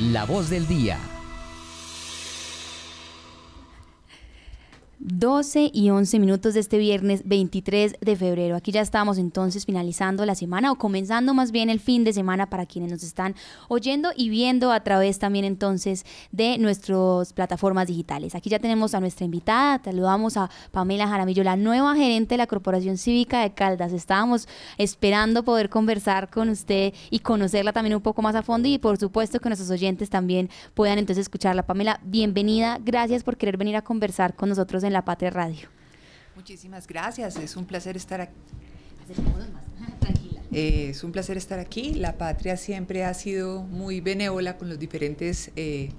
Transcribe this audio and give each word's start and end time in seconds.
La 0.00 0.24
voz 0.24 0.48
del 0.48 0.66
día. 0.66 1.19
12 5.02 5.70
y 5.72 5.88
11 5.88 6.18
minutos 6.18 6.52
de 6.52 6.60
este 6.60 6.76
viernes 6.76 7.22
23 7.24 7.96
de 8.02 8.16
febrero. 8.16 8.54
Aquí 8.54 8.70
ya 8.70 8.82
estamos 8.82 9.16
entonces 9.16 9.64
finalizando 9.64 10.26
la 10.26 10.34
semana 10.34 10.70
o 10.70 10.74
comenzando 10.74 11.32
más 11.32 11.52
bien 11.52 11.70
el 11.70 11.80
fin 11.80 12.04
de 12.04 12.12
semana 12.12 12.50
para 12.50 12.66
quienes 12.66 12.92
nos 12.92 13.02
están 13.02 13.34
oyendo 13.68 14.10
y 14.14 14.28
viendo 14.28 14.72
a 14.72 14.80
través 14.80 15.18
también 15.18 15.46
entonces 15.46 16.04
de 16.32 16.58
nuestras 16.58 17.32
plataformas 17.32 17.86
digitales. 17.86 18.34
Aquí 18.34 18.50
ya 18.50 18.58
tenemos 18.58 18.92
a 18.92 19.00
nuestra 19.00 19.24
invitada, 19.24 19.80
saludamos 19.82 20.36
a 20.36 20.50
Pamela 20.70 21.08
Jaramillo, 21.08 21.44
la 21.44 21.56
nueva 21.56 21.96
gerente 21.96 22.34
de 22.34 22.38
la 22.38 22.46
Corporación 22.46 22.98
Cívica 22.98 23.40
de 23.40 23.54
Caldas. 23.54 23.94
Estábamos 23.94 24.48
esperando 24.76 25.44
poder 25.44 25.70
conversar 25.70 26.28
con 26.28 26.50
usted 26.50 26.92
y 27.08 27.20
conocerla 27.20 27.72
también 27.72 27.96
un 27.96 28.02
poco 28.02 28.20
más 28.20 28.34
a 28.34 28.42
fondo 28.42 28.68
y 28.68 28.76
por 28.76 28.98
supuesto 28.98 29.40
que 29.40 29.48
nuestros 29.48 29.70
oyentes 29.70 30.10
también 30.10 30.50
puedan 30.74 30.98
entonces 30.98 31.22
escucharla. 31.22 31.62
Pamela, 31.62 32.00
bienvenida, 32.04 32.78
gracias 32.84 33.24
por 33.24 33.38
querer 33.38 33.56
venir 33.56 33.76
a 33.76 33.82
conversar 33.82 34.36
con 34.36 34.50
nosotros 34.50 34.84
en 34.84 34.89
la 34.92 35.04
Patria 35.04 35.30
Radio. 35.30 35.68
Muchísimas 36.36 36.86
gracias, 36.86 37.36
es 37.36 37.56
un 37.56 37.66
placer 37.66 37.96
estar 37.96 38.20
aquí. 38.20 38.34
Eh, 40.52 40.88
es 40.90 41.04
un 41.04 41.12
placer 41.12 41.36
estar 41.36 41.60
aquí. 41.60 41.94
La 41.94 42.18
Patria 42.18 42.56
siempre 42.56 43.04
ha 43.04 43.14
sido 43.14 43.62
muy 43.62 44.00
benévola 44.00 44.58
con 44.58 44.68
los 44.68 44.80
diferentes 44.80 45.52
eh, 45.54 45.90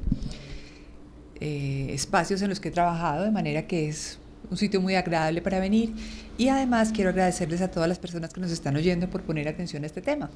eh, 1.40 1.88
espacios 1.94 2.42
en 2.42 2.50
los 2.50 2.60
que 2.60 2.68
he 2.68 2.72
trabajado, 2.72 3.24
de 3.24 3.32
manera 3.32 3.66
que 3.66 3.88
es 3.88 4.20
un 4.52 4.58
sitio 4.58 4.82
muy 4.82 4.96
agradable 4.96 5.42
para 5.42 5.60
venir 5.60 5.94
y 6.38 6.50
además 6.50 6.92
quiero 6.94 7.10
agradecerles 7.10 7.62
a 7.62 7.72
todas 7.72 7.88
las 7.88 8.00
personas 8.00 8.34
que 8.34 8.42
nos 8.42 8.52
están 8.52 8.76
oyendo 8.76 9.10
por 9.10 9.22
poner 9.22 9.48
atención 9.48 9.84
a 9.84 9.86
este 9.86 10.02
tema. 10.02 10.30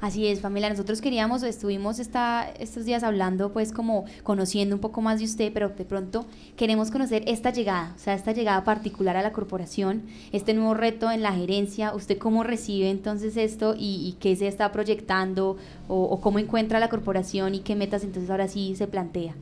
Así 0.00 0.26
es, 0.26 0.40
familia, 0.40 0.70
nosotros 0.70 1.00
queríamos, 1.00 1.42
estuvimos 1.42 1.98
esta, 1.98 2.48
estos 2.58 2.86
días 2.86 3.02
hablando 3.02 3.52
pues 3.52 3.72
como 3.72 4.06
conociendo 4.22 4.74
un 4.74 4.80
poco 4.80 5.02
más 5.02 5.18
de 5.18 5.26
usted, 5.26 5.52
pero 5.52 5.68
de 5.68 5.84
pronto 5.84 6.26
queremos 6.56 6.90
conocer 6.90 7.24
esta 7.26 7.50
llegada, 7.50 7.92
o 7.94 7.98
sea, 7.98 8.14
esta 8.14 8.32
llegada 8.32 8.64
particular 8.64 9.16
a 9.16 9.22
la 9.22 9.32
corporación, 9.32 10.02
este 10.32 10.54
nuevo 10.54 10.74
reto 10.74 11.10
en 11.10 11.22
la 11.22 11.32
gerencia, 11.32 11.94
usted 11.94 12.16
cómo 12.16 12.44
recibe 12.44 12.90
entonces 12.90 13.36
esto 13.36 13.74
y, 13.78 14.16
qué 14.18 14.34
se 14.34 14.48
está 14.48 14.72
proyectando 14.72 15.58
o, 15.86 16.02
o 16.04 16.20
cómo 16.20 16.38
encuentra 16.38 16.80
la 16.80 16.88
corporación 16.88 17.54
y 17.54 17.60
qué 17.60 17.76
metas 17.76 18.02
entonces 18.02 18.30
ahora 18.30 18.48
sí 18.48 18.74
se 18.76 18.86
plantea. 18.86 19.34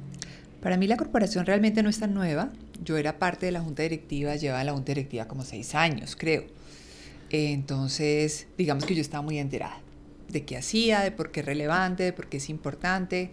Para 0.66 0.76
mí 0.76 0.88
la 0.88 0.96
corporación 0.96 1.46
realmente 1.46 1.82
no 1.84 1.88
es 1.88 2.00
tan 2.00 2.12
nueva. 2.12 2.50
Yo 2.82 2.96
era 2.96 3.18
parte 3.18 3.46
de 3.46 3.52
la 3.52 3.60
junta 3.60 3.82
directiva, 3.82 4.36
llevaba 4.36 4.64
la 4.64 4.72
junta 4.72 4.92
directiva 4.92 5.26
como 5.26 5.44
seis 5.44 5.74
años, 5.74 6.16
creo. 6.16 6.44
Entonces, 7.30 8.46
digamos 8.56 8.84
que 8.84 8.94
yo 8.94 9.00
estaba 9.00 9.22
muy 9.22 9.38
enterada 9.38 9.80
de 10.28 10.44
qué 10.44 10.56
hacía, 10.56 11.00
de 11.00 11.10
por 11.10 11.30
qué 11.30 11.40
es 11.40 11.46
relevante, 11.46 12.02
de 12.02 12.12
por 12.12 12.28
qué 12.28 12.36
es 12.38 12.48
importante. 12.48 13.30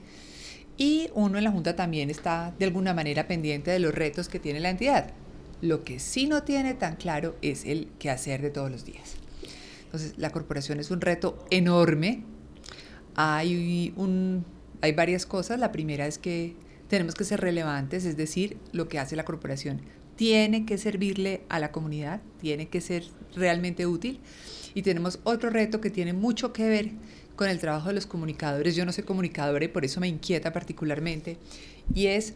Y 0.77 1.09
uno 1.13 1.37
en 1.37 1.43
la 1.43 1.51
junta 1.51 1.75
también 1.75 2.09
está 2.09 2.53
de 2.57 2.65
alguna 2.65 2.93
manera 2.93 3.27
pendiente 3.27 3.71
de 3.71 3.79
los 3.79 3.93
retos 3.93 4.29
que 4.29 4.39
tiene 4.39 4.59
la 4.59 4.69
entidad. 4.69 5.11
Lo 5.61 5.83
que 5.83 5.99
sí 5.99 6.25
no 6.27 6.43
tiene 6.43 6.73
tan 6.73 6.95
claro 6.95 7.35
es 7.41 7.65
el 7.65 7.89
qué 7.99 8.09
hacer 8.09 8.41
de 8.41 8.49
todos 8.49 8.71
los 8.71 8.85
días. 8.85 9.15
Entonces, 9.85 10.15
la 10.17 10.31
corporación 10.31 10.79
es 10.79 10.89
un 10.89 11.01
reto 11.01 11.45
enorme. 11.51 12.23
Hay, 13.15 13.93
un, 13.95 14.43
hay 14.81 14.91
varias 14.93 15.25
cosas. 15.25 15.59
La 15.59 15.71
primera 15.71 16.07
es 16.07 16.17
que 16.17 16.55
tenemos 16.93 17.15
que 17.15 17.23
ser 17.23 17.41
relevantes, 17.41 18.05
es 18.05 18.17
decir, 18.17 18.55
lo 18.71 18.87
que 18.87 18.99
hace 18.99 19.15
la 19.15 19.25
corporación 19.25 19.81
tiene 20.15 20.63
que 20.67 20.77
servirle 20.77 21.41
a 21.49 21.57
la 21.57 21.71
comunidad, 21.71 22.21
tiene 22.39 22.67
que 22.67 22.81
ser 22.81 23.03
realmente 23.35 23.87
útil. 23.87 24.19
Y 24.75 24.83
tenemos 24.83 25.17
otro 25.23 25.49
reto 25.49 25.81
que 25.81 25.89
tiene 25.89 26.13
mucho 26.13 26.53
que 26.53 26.69
ver 26.69 26.91
con 27.35 27.49
el 27.49 27.57
trabajo 27.57 27.87
de 27.87 27.95
los 27.95 28.05
comunicadores. 28.05 28.75
Yo 28.75 28.85
no 28.85 28.91
soy 28.91 29.05
comunicadora 29.05 29.65
y 29.65 29.69
por 29.69 29.85
eso 29.85 29.99
me 30.01 30.07
inquieta 30.07 30.53
particularmente. 30.53 31.37
Y 31.95 32.05
es 32.05 32.35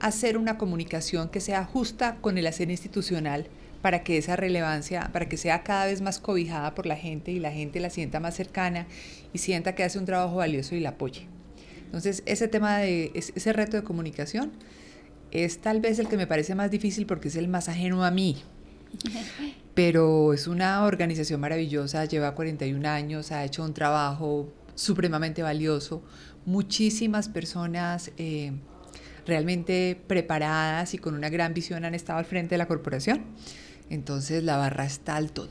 hacer 0.00 0.38
una 0.38 0.56
comunicación 0.56 1.28
que 1.28 1.42
sea 1.42 1.62
justa 1.62 2.16
con 2.22 2.38
el 2.38 2.46
hacer 2.46 2.70
institucional 2.70 3.46
para 3.82 4.04
que 4.04 4.16
esa 4.16 4.36
relevancia, 4.36 5.10
para 5.12 5.28
que 5.28 5.36
sea 5.36 5.64
cada 5.64 5.84
vez 5.84 6.00
más 6.00 6.18
cobijada 6.18 6.74
por 6.74 6.86
la 6.86 6.96
gente 6.96 7.30
y 7.30 7.40
la 7.40 7.52
gente 7.52 7.78
la 7.80 7.90
sienta 7.90 8.20
más 8.20 8.36
cercana 8.36 8.86
y 9.34 9.38
sienta 9.38 9.74
que 9.74 9.84
hace 9.84 9.98
un 9.98 10.06
trabajo 10.06 10.36
valioso 10.36 10.74
y 10.74 10.80
la 10.80 10.88
apoye. 10.88 11.35
Entonces, 11.86 12.22
ese 12.26 12.48
tema 12.48 12.78
de 12.78 13.12
ese 13.14 13.52
reto 13.52 13.76
de 13.76 13.82
comunicación 13.82 14.52
es 15.30 15.60
tal 15.60 15.80
vez 15.80 15.98
el 15.98 16.08
que 16.08 16.16
me 16.16 16.26
parece 16.26 16.54
más 16.54 16.70
difícil 16.70 17.06
porque 17.06 17.28
es 17.28 17.36
el 17.36 17.48
más 17.48 17.68
ajeno 17.68 18.04
a 18.04 18.10
mí. 18.10 18.42
Pero 19.74 20.32
es 20.32 20.46
una 20.46 20.84
organización 20.84 21.40
maravillosa, 21.40 22.04
lleva 22.04 22.34
41 22.34 22.88
años, 22.88 23.32
ha 23.32 23.44
hecho 23.44 23.62
un 23.64 23.74
trabajo 23.74 24.52
supremamente 24.74 25.42
valioso. 25.42 26.02
Muchísimas 26.46 27.28
personas 27.28 28.10
eh, 28.16 28.52
realmente 29.26 30.00
preparadas 30.06 30.94
y 30.94 30.98
con 30.98 31.14
una 31.14 31.28
gran 31.28 31.52
visión 31.52 31.84
han 31.84 31.94
estado 31.94 32.18
al 32.18 32.24
frente 32.24 32.54
de 32.54 32.58
la 32.58 32.66
corporación. 32.66 33.24
Entonces 33.88 34.42
la 34.42 34.56
barra 34.56 34.84
está 34.84 35.16
alto, 35.16 35.48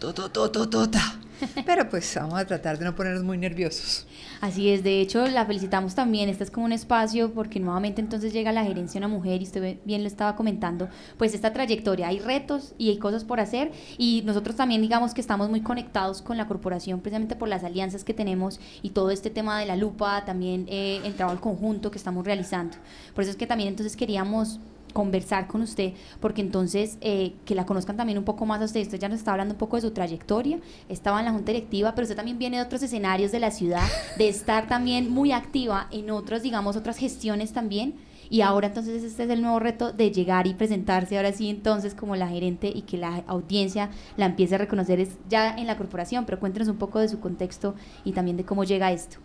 Pero 1.66 1.90
pues 1.90 2.14
vamos 2.16 2.40
a 2.40 2.46
tratar 2.46 2.78
de 2.78 2.86
no 2.86 2.96
ponernos 2.96 3.24
muy 3.24 3.38
nerviosos. 3.38 4.06
Así 4.42 4.70
es, 4.70 4.84
de 4.84 5.02
hecho 5.02 5.26
la 5.28 5.46
felicitamos 5.46 5.96
también, 5.96 6.30
este 6.30 6.44
es 6.44 6.52
como 6.52 6.66
un 6.66 6.72
espacio 6.72 7.34
porque 7.34 7.60
nuevamente 7.60 8.02
entonces 8.02 8.34
llega 8.34 8.52
la 8.52 8.64
gerencia 8.64 9.00
una 9.00 9.08
mujer 9.08 9.42
y 9.42 9.46
usted 9.46 9.78
bien 9.86 10.02
lo 10.02 10.08
estaba 10.08 10.36
comentando, 10.36 10.90
pues 11.18 11.34
esta 11.34 11.54
trayectoria, 11.54 12.08
hay 12.08 12.20
retos 12.20 12.74
y 12.78 12.90
hay 12.90 12.98
cosas 12.98 13.24
por 13.24 13.40
hacer 13.40 13.72
y 13.98 14.24
nosotros 14.26 14.56
también 14.56 14.82
digamos 14.82 15.14
que 15.14 15.22
estamos 15.22 15.50
muy 15.50 15.62
conectados 15.62 16.22
con 16.22 16.38
la 16.38 16.48
corporación 16.48 17.02
precisamente 17.02 17.36
por 17.36 17.50
las 17.50 17.64
alianzas 17.64 18.04
que 18.04 18.14
tenemos 18.14 18.60
y 18.82 18.92
todo 18.92 19.12
este 19.12 19.30
tema 19.30 19.60
de 19.60 19.66
la 19.66 19.76
lupa, 19.76 20.26
también 20.26 20.66
eh, 20.70 21.02
el 21.04 21.16
trabajo 21.16 21.42
conjunto 21.42 21.92
que 21.92 21.98
estamos 21.98 22.26
realizando. 22.26 22.78
Por 23.14 23.24
eso 23.24 23.32
es 23.32 23.38
que 23.38 23.48
también 23.48 23.70
entonces 23.70 23.96
queríamos 23.96 24.60
conversar 24.96 25.48
con 25.48 25.62
usted, 25.62 25.92
porque 26.22 26.40
entonces 26.40 26.98
eh, 27.02 27.34
que 27.44 27.54
la 27.54 27.66
conozcan 27.66 27.98
también 27.98 28.18
un 28.18 28.24
poco 28.24 28.46
más 28.46 28.62
a 28.62 28.66
usted. 28.66 28.80
Usted 28.80 28.98
ya 28.98 29.10
nos 29.10 29.20
está 29.20 29.34
hablando 29.34 29.54
un 29.54 29.58
poco 29.58 29.76
de 29.76 29.82
su 29.82 29.92
trayectoria, 29.92 30.60
estaba 30.88 31.20
en 31.20 31.26
la 31.26 31.34
Junta 31.34 31.52
Directiva, 31.52 31.94
pero 31.94 32.04
usted 32.04 32.16
también 32.16 32.40
viene 32.40 32.56
de 32.56 32.64
otros 32.64 32.82
escenarios 32.82 33.34
de 33.34 33.40
la 33.42 33.52
ciudad, 33.52 33.86
de 34.18 34.30
estar 34.30 34.70
también 34.70 35.12
muy 35.12 35.34
activa 35.34 35.90
en 35.92 36.12
otras, 36.12 36.44
digamos, 36.44 36.78
otras 36.78 36.96
gestiones 36.96 37.52
también. 37.52 37.96
Y 38.30 38.40
ahora 38.40 38.68
entonces 38.68 39.04
este 39.04 39.26
es 39.26 39.30
el 39.30 39.42
nuevo 39.42 39.60
reto 39.60 39.92
de 39.92 40.12
llegar 40.12 40.48
y 40.48 40.54
presentarse 40.54 41.18
ahora 41.18 41.34
sí 41.34 41.50
entonces 41.50 41.94
como 41.94 42.16
la 42.16 42.30
gerente 42.30 42.72
y 42.74 42.84
que 42.84 42.98
la 42.98 43.22
audiencia 43.28 43.90
la 44.16 44.28
empiece 44.28 44.56
a 44.56 44.60
reconocer 44.60 45.02
es 45.02 45.10
ya 45.30 45.56
en 45.58 45.68
la 45.68 45.76
corporación, 45.76 46.26
pero 46.26 46.40
cuéntenos 46.40 46.70
un 46.70 46.78
poco 46.78 47.00
de 47.00 47.10
su 47.10 47.20
contexto 47.20 47.76
y 48.06 48.14
también 48.14 48.38
de 48.38 48.46
cómo 48.46 48.64
llega 48.64 48.94
esto. 48.94 49.18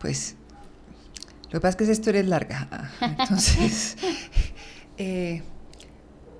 Pues 0.00 0.36
lo 1.54 1.60
que 1.60 1.62
pasa 1.62 1.70
es 1.70 1.76
que 1.76 1.84
esa 1.84 1.92
historia 1.92 2.20
es 2.20 2.26
larga. 2.26 2.90
Entonces, 3.00 3.96
eh, 4.98 5.42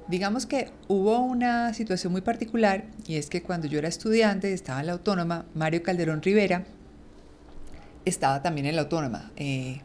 digamos 0.08 0.46
que 0.46 0.70
hubo 0.88 1.18
una 1.18 1.74
situación 1.74 2.12
muy 2.12 2.20
particular 2.20 2.84
y 3.06 3.16
es 3.16 3.28
que 3.28 3.42
cuando 3.42 3.66
yo 3.66 3.78
era 3.78 3.88
estudiante, 3.88 4.52
estaba 4.52 4.80
en 4.80 4.86
la 4.86 4.92
autónoma, 4.92 5.46
Mario 5.54 5.82
Calderón 5.82 6.22
Rivera 6.22 6.64
estaba 8.04 8.42
también 8.42 8.66
en 8.66 8.76
la 8.76 8.82
autónoma. 8.82 9.32
Eh, 9.36 9.80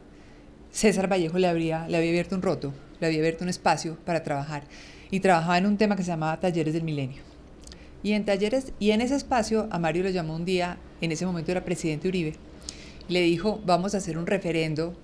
César 0.71 1.11
Vallejo 1.11 1.37
le, 1.39 1.47
habría, 1.47 1.87
le 1.87 1.97
había 1.97 2.09
abierto 2.09 2.35
un 2.35 2.41
roto, 2.41 2.73
le 2.99 3.07
había 3.07 3.19
abierto 3.19 3.43
un 3.43 3.49
espacio 3.49 3.97
para 4.05 4.23
trabajar 4.23 4.63
y 5.09 5.19
trabajaba 5.19 5.57
en 5.57 5.65
un 5.65 5.77
tema 5.77 5.95
que 5.95 6.03
se 6.03 6.11
llamaba 6.11 6.39
Talleres 6.39 6.73
del 6.73 6.83
Milenio. 6.83 7.23
Y 8.03 8.13
en 8.13 8.23
talleres 8.23 8.71
y 8.79 8.91
en 8.91 9.01
ese 9.01 9.15
espacio 9.15 9.67
a 9.71 9.79
Mario 9.79 10.03
lo 10.03 10.09
llamó 10.09 10.35
un 10.35 10.45
día, 10.45 10.77
en 11.01 11.11
ese 11.11 11.25
momento 11.25 11.51
era 11.51 11.65
presidente 11.65 12.07
Uribe, 12.07 12.35
le 13.09 13.21
dijo, 13.21 13.61
vamos 13.65 13.93
a 13.93 13.97
hacer 13.97 14.17
un 14.17 14.27
referendo 14.27 14.95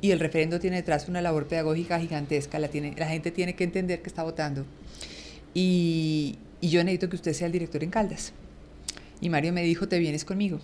y 0.00 0.10
el 0.12 0.20
referendo 0.20 0.60
tiene 0.60 0.76
detrás 0.76 1.08
una 1.08 1.20
labor 1.20 1.46
pedagógica 1.46 1.98
gigantesca, 1.98 2.58
la, 2.58 2.68
tiene, 2.68 2.94
la 2.96 3.08
gente 3.08 3.30
tiene 3.30 3.54
que 3.54 3.64
entender 3.64 4.00
que 4.02 4.08
está 4.08 4.22
votando. 4.22 4.64
Y, 5.54 6.38
y 6.60 6.68
yo 6.68 6.82
necesito 6.84 7.08
que 7.08 7.16
usted 7.16 7.32
sea 7.32 7.46
el 7.46 7.52
director 7.52 7.82
en 7.82 7.90
Caldas. 7.90 8.32
Y 9.20 9.28
Mario 9.28 9.52
me 9.52 9.62
dijo, 9.62 9.88
te 9.88 9.98
vienes 9.98 10.24
conmigo. 10.24 10.60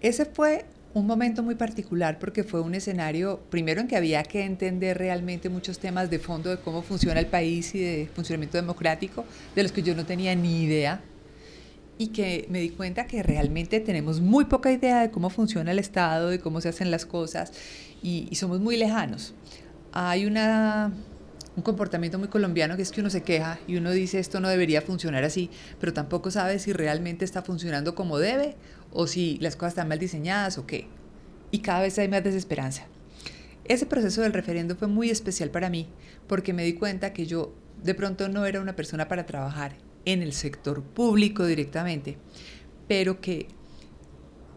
Ese 0.00 0.24
fue 0.24 0.64
un 0.94 1.06
momento 1.06 1.42
muy 1.42 1.56
particular 1.56 2.18
porque 2.18 2.42
fue 2.42 2.62
un 2.62 2.74
escenario, 2.74 3.40
primero 3.50 3.82
en 3.82 3.88
que 3.88 3.96
había 3.96 4.22
que 4.22 4.44
entender 4.44 4.96
realmente 4.96 5.50
muchos 5.50 5.78
temas 5.78 6.08
de 6.08 6.18
fondo 6.18 6.48
de 6.48 6.56
cómo 6.56 6.80
funciona 6.80 7.20
el 7.20 7.26
país 7.26 7.74
y 7.74 7.80
de 7.80 8.08
funcionamiento 8.14 8.56
democrático, 8.56 9.26
de 9.54 9.62
los 9.62 9.72
que 9.72 9.82
yo 9.82 9.94
no 9.94 10.06
tenía 10.06 10.34
ni 10.34 10.62
idea 10.62 11.02
y 11.98 12.08
que 12.08 12.46
me 12.50 12.60
di 12.60 12.70
cuenta 12.70 13.06
que 13.06 13.22
realmente 13.22 13.80
tenemos 13.80 14.20
muy 14.20 14.44
poca 14.46 14.70
idea 14.70 15.00
de 15.00 15.10
cómo 15.10 15.30
funciona 15.30 15.70
el 15.70 15.78
Estado, 15.78 16.28
de 16.28 16.38
cómo 16.38 16.60
se 16.60 16.68
hacen 16.68 16.90
las 16.90 17.06
cosas 17.06 17.52
y, 18.02 18.28
somos 18.34 18.60
muy 18.60 18.76
lejanos. 18.76 19.34
Hay 19.92 20.26
una, 20.26 20.92
un 21.56 21.62
comportamiento 21.62 22.18
muy 22.18 22.28
colombiano 22.28 22.76
que 22.76 22.82
es 22.82 22.92
que 22.92 23.00
uno 23.00 23.08
se 23.08 23.22
queja 23.22 23.58
y 23.66 23.76
uno 23.76 23.90
dice 23.92 24.18
esto 24.18 24.40
no 24.40 24.48
debería 24.48 24.82
funcionar 24.82 25.24
así, 25.24 25.50
pero 25.80 25.94
tampoco 25.94 26.30
sabe 26.30 26.58
si 26.58 26.72
realmente 26.72 27.24
está 27.24 27.42
funcionando 27.42 27.94
como 27.94 28.18
debe 28.18 28.56
o 28.92 29.06
si 29.06 29.38
las 29.40 29.56
cosas 29.56 29.72
están 29.72 29.88
mal 29.88 29.98
diseñadas 29.98 30.58
o 30.58 30.66
qué. 30.66 30.86
Y 31.50 31.60
cada 31.60 31.80
vez 31.80 31.98
hay 31.98 32.08
más 32.08 32.24
desesperanza. 32.24 32.86
Ese 33.64 33.86
proceso 33.86 34.20
del 34.20 34.34
referendo 34.34 34.76
fue 34.76 34.86
muy 34.86 35.10
especial 35.10 35.50
para 35.50 35.70
mí 35.70 35.88
porque 36.28 36.52
me 36.52 36.62
di 36.62 36.74
cuenta 36.74 37.12
que 37.12 37.26
yo 37.26 37.54
de 37.82 37.94
pronto 37.94 38.28
no 38.28 38.44
era 38.44 38.60
una 38.60 38.76
persona 38.76 39.08
para 39.08 39.26
trabajar 39.26 39.85
en 40.06 40.22
el 40.22 40.32
sector 40.32 40.82
público 40.82 41.44
directamente, 41.44 42.16
pero 42.88 43.20
que 43.20 43.48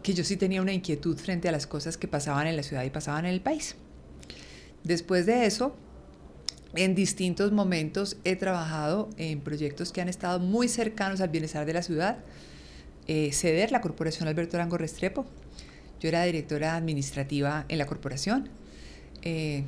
que 0.02 0.14
yo 0.14 0.24
sí 0.24 0.36
tenía 0.36 0.62
una 0.62 0.72
inquietud 0.72 1.16
frente 1.16 1.48
a 1.48 1.52
las 1.52 1.66
cosas 1.66 1.96
que 1.96 2.08
pasaban 2.08 2.46
en 2.46 2.56
la 2.56 2.62
ciudad 2.62 2.84
y 2.84 2.90
pasaban 2.90 3.26
en 3.26 3.32
el 3.32 3.40
país. 3.40 3.76
Después 4.82 5.26
de 5.26 5.46
eso, 5.46 5.76
en 6.74 6.94
distintos 6.94 7.52
momentos 7.52 8.16
he 8.24 8.36
trabajado 8.36 9.10
en 9.18 9.40
proyectos 9.40 9.92
que 9.92 10.00
han 10.00 10.08
estado 10.08 10.38
muy 10.38 10.68
cercanos 10.68 11.20
al 11.20 11.28
bienestar 11.28 11.66
de 11.66 11.74
la 11.74 11.82
ciudad. 11.82 12.18
Eh, 13.06 13.32
CEDER, 13.32 13.72
la 13.72 13.80
Corporación 13.80 14.28
Alberto 14.28 14.56
Arango 14.56 14.78
Restrepo. 14.78 15.26
Yo 16.00 16.08
era 16.08 16.24
directora 16.24 16.76
administrativa 16.76 17.66
en 17.68 17.78
la 17.78 17.86
corporación. 17.86 18.48
Eh, 19.22 19.64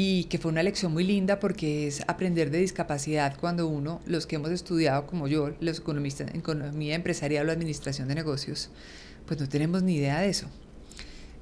y 0.00 0.26
que 0.26 0.38
fue 0.38 0.52
una 0.52 0.62
lección 0.62 0.92
muy 0.92 1.02
linda 1.02 1.40
porque 1.40 1.88
es 1.88 2.04
aprender 2.06 2.52
de 2.52 2.58
discapacidad 2.58 3.36
cuando 3.36 3.66
uno, 3.66 4.00
los 4.06 4.28
que 4.28 4.36
hemos 4.36 4.52
estudiado 4.52 5.08
como 5.08 5.26
yo, 5.26 5.50
los 5.58 5.80
economistas 5.80 6.30
en 6.30 6.36
economía 6.38 6.94
empresarial 6.94 7.48
o 7.48 7.50
administración 7.50 8.06
de 8.06 8.14
negocios, 8.14 8.70
pues 9.26 9.40
no 9.40 9.48
tenemos 9.48 9.82
ni 9.82 9.96
idea 9.96 10.20
de 10.20 10.28
eso. 10.28 10.46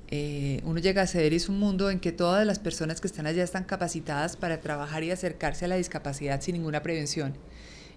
Eh, 0.09 0.63
uno 0.65 0.81
llega 0.81 1.03
a 1.03 1.23
y 1.23 1.35
es 1.35 1.51
un 1.51 1.59
mundo 1.59 1.91
en 1.91 2.01
que 2.01 2.13
todas 2.13 2.47
las 2.47 2.59
personas 2.59 3.03
que 3.03 3.09
están 3.09 3.27
allá 3.27 3.45
están 3.45 3.65
capacitadas 3.65 4.39
para 4.39 4.63
trabajar 4.63 5.05
y 5.05 5.11
acercarse 5.11 5.67
a 5.67 5.69
la 5.69 5.77
discapacidad 5.77 6.41
sin 6.41 6.55
ninguna 6.55 6.83
prevención. 6.83 7.35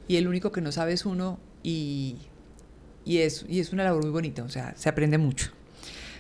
Y 0.10 0.18
el 0.18 0.28
único 0.28 0.52
que 0.52 0.60
no 0.60 0.74
sabe 0.74 0.92
es 0.92 1.06
uno 1.06 1.40
y, 1.64 2.18
y, 3.06 3.20
es, 3.20 3.46
y 3.48 3.62
es 3.62 3.72
una 3.72 3.86
labor 3.86 4.04
muy 4.04 4.12
bonita, 4.12 4.44
o 4.44 4.50
sea, 4.50 4.74
se 4.76 4.90
aprende 4.90 5.18
mucho. 5.18 5.52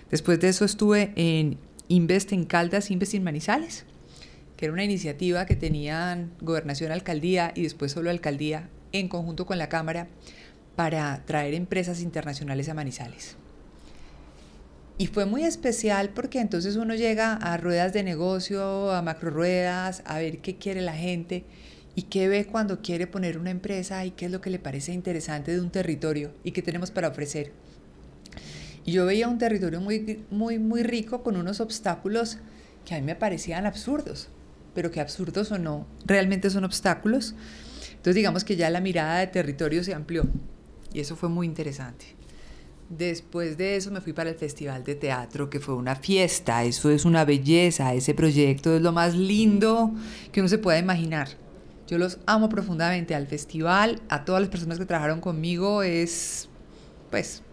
Después 0.09 0.39
de 0.39 0.47
eso 0.47 0.63
estuve 0.63 1.11
en 1.17 1.57
Invest 1.89 2.31
en 2.31 2.45
Caldas, 2.45 2.89
Invest 2.89 3.15
en 3.15 3.23
Manizales, 3.25 3.83
que 4.59 4.65
era 4.65 4.73
una 4.73 4.83
iniciativa 4.83 5.45
que 5.45 5.55
tenían 5.55 6.33
gobernación, 6.41 6.91
alcaldía 6.91 7.53
y 7.55 7.63
después 7.63 7.93
solo 7.93 8.09
alcaldía 8.09 8.67
en 8.91 9.07
conjunto 9.07 9.45
con 9.45 9.57
la 9.57 9.69
Cámara 9.69 10.09
para 10.75 11.23
traer 11.25 11.53
empresas 11.53 12.01
internacionales 12.01 12.67
a 12.67 12.73
Manizales. 12.73 13.37
Y 14.97 15.07
fue 15.07 15.25
muy 15.25 15.45
especial 15.45 16.09
porque 16.09 16.41
entonces 16.41 16.75
uno 16.75 16.93
llega 16.93 17.35
a 17.35 17.55
ruedas 17.55 17.93
de 17.93 18.03
negocio, 18.03 18.91
a 18.91 19.01
macro 19.01 19.29
ruedas, 19.29 20.03
a 20.05 20.19
ver 20.19 20.39
qué 20.39 20.57
quiere 20.57 20.81
la 20.81 20.93
gente 20.93 21.45
y 21.95 22.01
qué 22.01 22.27
ve 22.27 22.45
cuando 22.45 22.81
quiere 22.81 23.07
poner 23.07 23.37
una 23.37 23.51
empresa 23.51 24.03
y 24.03 24.11
qué 24.11 24.25
es 24.25 24.31
lo 24.31 24.41
que 24.41 24.49
le 24.49 24.59
parece 24.59 24.91
interesante 24.91 25.53
de 25.53 25.61
un 25.61 25.69
territorio 25.69 26.33
y 26.43 26.51
qué 26.51 26.61
tenemos 26.61 26.91
para 26.91 27.07
ofrecer. 27.07 27.53
Y 28.85 28.91
yo 28.91 29.05
veía 29.05 29.29
un 29.29 29.37
territorio 29.37 29.79
muy, 29.79 30.25
muy, 30.29 30.59
muy 30.59 30.83
rico 30.83 31.23
con 31.23 31.37
unos 31.37 31.61
obstáculos 31.61 32.39
que 32.83 32.95
a 32.95 32.97
mí 32.97 33.05
me 33.05 33.15
parecían 33.15 33.65
absurdos, 33.65 34.27
pero 34.73 34.91
que 34.91 35.01
absurdos 35.01 35.51
o 35.51 35.57
no, 35.57 35.85
realmente 36.05 36.49
son 36.49 36.63
obstáculos. 36.63 37.35
Entonces 37.89 38.15
digamos 38.15 38.43
que 38.43 38.55
ya 38.55 38.69
la 38.69 38.81
mirada 38.81 39.19
de 39.19 39.27
territorio 39.27 39.83
se 39.83 39.93
amplió 39.93 40.25
y 40.93 40.99
eso 40.99 41.15
fue 41.15 41.29
muy 41.29 41.45
interesante. 41.45 42.05
Después 42.89 43.57
de 43.57 43.75
eso 43.75 43.91
me 43.91 44.01
fui 44.01 44.13
para 44.13 44.31
el 44.31 44.35
Festival 44.35 44.83
de 44.83 44.95
Teatro, 44.95 45.49
que 45.49 45.59
fue 45.59 45.75
una 45.75 45.95
fiesta, 45.95 46.63
eso 46.63 46.89
es 46.89 47.05
una 47.05 47.23
belleza, 47.23 47.93
ese 47.93 48.15
proyecto 48.15 48.75
es 48.75 48.81
lo 48.81 48.91
más 48.91 49.15
lindo 49.15 49.91
que 50.31 50.39
uno 50.39 50.49
se 50.49 50.57
pueda 50.57 50.79
imaginar. 50.79 51.27
Yo 51.87 51.97
los 51.99 52.19
amo 52.25 52.49
profundamente 52.49 53.13
al 53.13 53.27
festival, 53.27 54.01
a 54.09 54.25
todas 54.25 54.41
las 54.41 54.49
personas 54.49 54.79
que 54.79 54.85
trabajaron 54.85 55.21
conmigo, 55.21 55.83
es, 55.83 56.49
pues, 57.11 57.43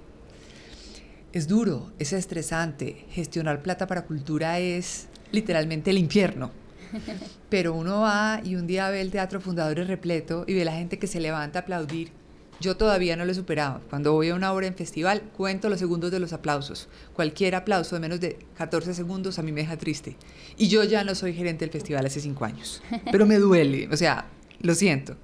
es 1.32 1.48
duro, 1.48 1.92
es 1.98 2.14
estresante. 2.14 3.04
Gestionar 3.10 3.62
plata 3.62 3.86
para 3.86 4.06
cultura 4.06 4.58
es 4.58 5.08
literalmente 5.32 5.90
el 5.90 5.98
infierno. 5.98 6.50
Pero 7.48 7.74
uno 7.74 8.00
va 8.00 8.40
y 8.44 8.56
un 8.56 8.66
día 8.66 8.90
ve 8.90 9.00
el 9.00 9.10
Teatro 9.10 9.40
Fundadores 9.40 9.86
repleto 9.86 10.44
y 10.46 10.54
ve 10.54 10.64
la 10.64 10.72
gente 10.72 10.98
que 10.98 11.06
se 11.06 11.20
levanta 11.20 11.60
a 11.60 11.62
aplaudir 11.62 12.12
yo 12.60 12.76
todavía 12.76 13.16
no 13.16 13.24
lo 13.24 13.32
he 13.32 13.34
superado. 13.34 13.82
Cuando 13.90 14.12
voy 14.12 14.30
a 14.30 14.34
una 14.34 14.52
obra 14.52 14.66
en 14.66 14.74
festival, 14.74 15.22
cuento 15.36 15.68
los 15.68 15.78
segundos 15.78 16.10
de 16.10 16.20
los 16.20 16.32
aplausos. 16.32 16.88
Cualquier 17.12 17.54
aplauso 17.54 17.96
de 17.96 18.00
menos 18.00 18.20
de 18.20 18.38
14 18.56 18.94
segundos 18.94 19.38
a 19.38 19.42
mí 19.42 19.52
me 19.52 19.60
deja 19.60 19.76
triste. 19.76 20.16
Y 20.56 20.68
yo 20.68 20.82
ya 20.84 21.04
no 21.04 21.14
soy 21.14 21.34
gerente 21.34 21.64
del 21.64 21.72
festival 21.72 22.06
hace 22.06 22.20
cinco 22.20 22.44
años. 22.44 22.82
Pero 23.12 23.26
me 23.26 23.36
duele, 23.36 23.88
o 23.92 23.96
sea, 23.96 24.26
lo 24.60 24.74
siento. 24.74 25.16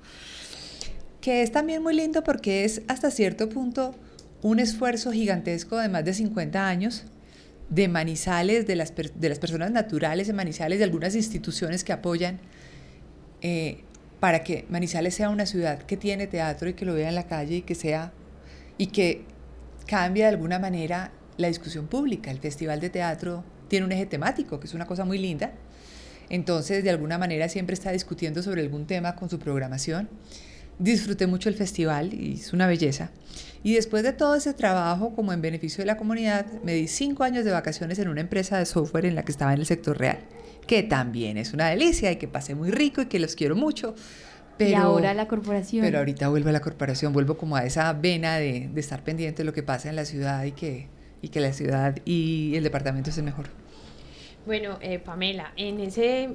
Que 1.21 1.43
es 1.43 1.53
también 1.53 1.83
muy 1.83 1.95
lindo 1.95 2.23
porque 2.23 2.65
es 2.65 2.83
hasta 2.89 3.11
cierto 3.11 3.49
punto 3.49 3.95
un 4.43 4.59
esfuerzo 4.59 5.13
gigantesco 5.13 5.79
de 5.79 5.89
más 5.89 6.05
de 6.05 6.15
50 6.15 6.67
años 6.67 7.05
de 7.73 7.89
manizales, 7.89 8.67
de 8.67 8.77
las, 8.77 8.93
de 8.95 9.29
las 9.31 9.39
personas 9.39 9.71
naturales 9.71 10.27
de 10.27 10.35
manizales, 10.35 10.79
de 10.79 10.85
algunas 10.85 11.15
instituciones 11.15 11.85
que 11.85 11.93
apoyan. 11.93 12.39
Eh, 13.41 13.83
para 14.21 14.45
que 14.45 14.67
Manizales 14.69 15.17
sea 15.17 15.31
una 15.31 15.47
ciudad 15.47 15.83
que 15.83 15.97
tiene 15.97 16.29
teatro 16.29 16.69
y 16.69 16.75
que 16.75 16.85
lo 16.85 16.95
vea 16.95 17.09
en 17.09 17.17
la 17.17 17.27
calle 17.27 17.57
y 17.57 17.63
que 17.63 17.75
sea 17.75 18.13
y 18.79 18.87
que 18.87 19.25
cambie 19.87 20.23
de 20.23 20.29
alguna 20.29 20.61
manera 20.61 21.11
la 21.39 21.49
discusión 21.49 21.89
pública. 21.89 22.31
El 22.31 22.39
Festival 22.39 22.79
de 22.79 22.89
Teatro 22.89 23.43
tiene 23.67 23.87
un 23.87 23.91
eje 23.91 24.07
temático, 24.07 24.61
que 24.61 24.69
es 24.69 24.75
una 24.75 24.87
cosa 24.87 25.05
muy 25.05 25.19
linda. 25.19 25.51
Entonces, 26.29 26.85
de 26.85 26.91
alguna 26.91 27.19
manera 27.19 27.49
siempre 27.49 27.75
está 27.75 27.91
discutiendo 27.91 28.45
sobre 28.45 28.61
algún 28.61 28.87
tema 28.87 29.17
con 29.17 29.29
su 29.29 29.41
programación. 29.41 30.09
Disfruté 30.83 31.27
mucho 31.27 31.49
el 31.49 31.55
festival 31.55 32.13
y 32.13 32.35
es 32.35 32.53
una 32.53 32.67
belleza. 32.67 33.11
Y 33.63 33.75
después 33.75 34.03
de 34.03 34.13
todo 34.13 34.35
ese 34.35 34.53
trabajo 34.55 35.15
como 35.15 35.33
en 35.33 35.41
beneficio 35.41 35.83
de 35.83 35.87
la 35.87 35.97
comunidad, 35.97 36.47
me 36.65 36.75
di 36.75 36.89
cinco 36.89 37.23
años 37.23 37.45
de 37.45 37.53
vacaciones 37.53 37.99
en 37.99 38.09
una 38.09 38.21
empresa 38.21 38.59
de 38.59 38.67
software 38.67 39.07
en 39.07 39.15
la 39.15 39.25
que 39.25 39.33
estaba 39.33 39.53
en 39.53 39.61
el 39.61 39.67
sector 39.67 39.99
real 39.99 40.19
que 40.67 40.83
también 40.83 41.37
es 41.37 41.53
una 41.53 41.69
delicia 41.69 42.11
y 42.13 42.17
que 42.17 42.29
pasé 42.29 42.55
muy 42.55 42.71
rico 42.71 43.03
y 43.03 43.07
que 43.07 43.19
los 43.19 43.35
quiero 43.35 43.57
mucho. 43.57 43.95
Pero, 44.59 44.71
y 44.71 44.75
ahora 44.75 45.15
la 45.15 45.29
corporación. 45.29 45.85
Pero 45.85 45.99
ahorita 45.99 46.29
vuelvo 46.29 46.51
a 46.51 46.53
la 46.53 46.61
corporación, 46.61 47.13
vuelvo 47.13 47.37
como 47.37 47.57
a 47.57 47.65
esa 47.65 47.93
vena 47.93 48.37
de, 48.37 48.69
de 48.73 48.81
estar 48.81 49.03
pendiente 49.03 49.39
de 49.43 49.45
lo 49.45 49.53
que 49.53 49.63
pasa 49.63 49.89
en 49.89 49.97
la 49.97 50.05
ciudad 50.05 50.45
y 50.45 50.53
que, 50.53 50.89
y 51.21 51.29
que 51.29 51.41
la 51.41 51.53
ciudad 51.53 51.99
y 52.05 52.55
el 52.55 52.63
departamento 52.63 53.11
es 53.11 53.19
el 53.19 53.25
mejor. 53.25 53.47
Bueno, 54.47 54.79
eh, 54.81 54.99
Pamela, 54.99 55.53
en 55.57 55.81
ese 55.81 56.31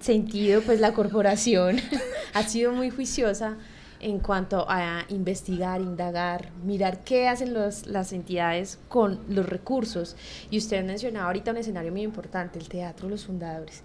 sentido, 0.00 0.62
pues 0.62 0.80
la 0.80 0.92
corporación 0.92 1.76
ha 2.34 2.42
sido 2.44 2.72
muy 2.72 2.90
juiciosa 2.90 3.56
en 4.00 4.18
cuanto 4.20 4.66
a 4.68 5.04
investigar, 5.08 5.80
indagar, 5.80 6.50
mirar 6.64 7.04
qué 7.04 7.28
hacen 7.28 7.54
los, 7.54 7.86
las 7.86 8.12
entidades 8.12 8.78
con 8.88 9.20
los 9.28 9.46
recursos. 9.48 10.16
Y 10.50 10.58
usted 10.58 10.84
mencionaba 10.84 11.26
ahorita 11.26 11.50
un 11.50 11.58
escenario 11.58 11.92
muy 11.92 12.02
importante, 12.02 12.58
el 12.58 12.68
teatro, 12.68 13.08
los 13.08 13.26
fundadores. 13.26 13.82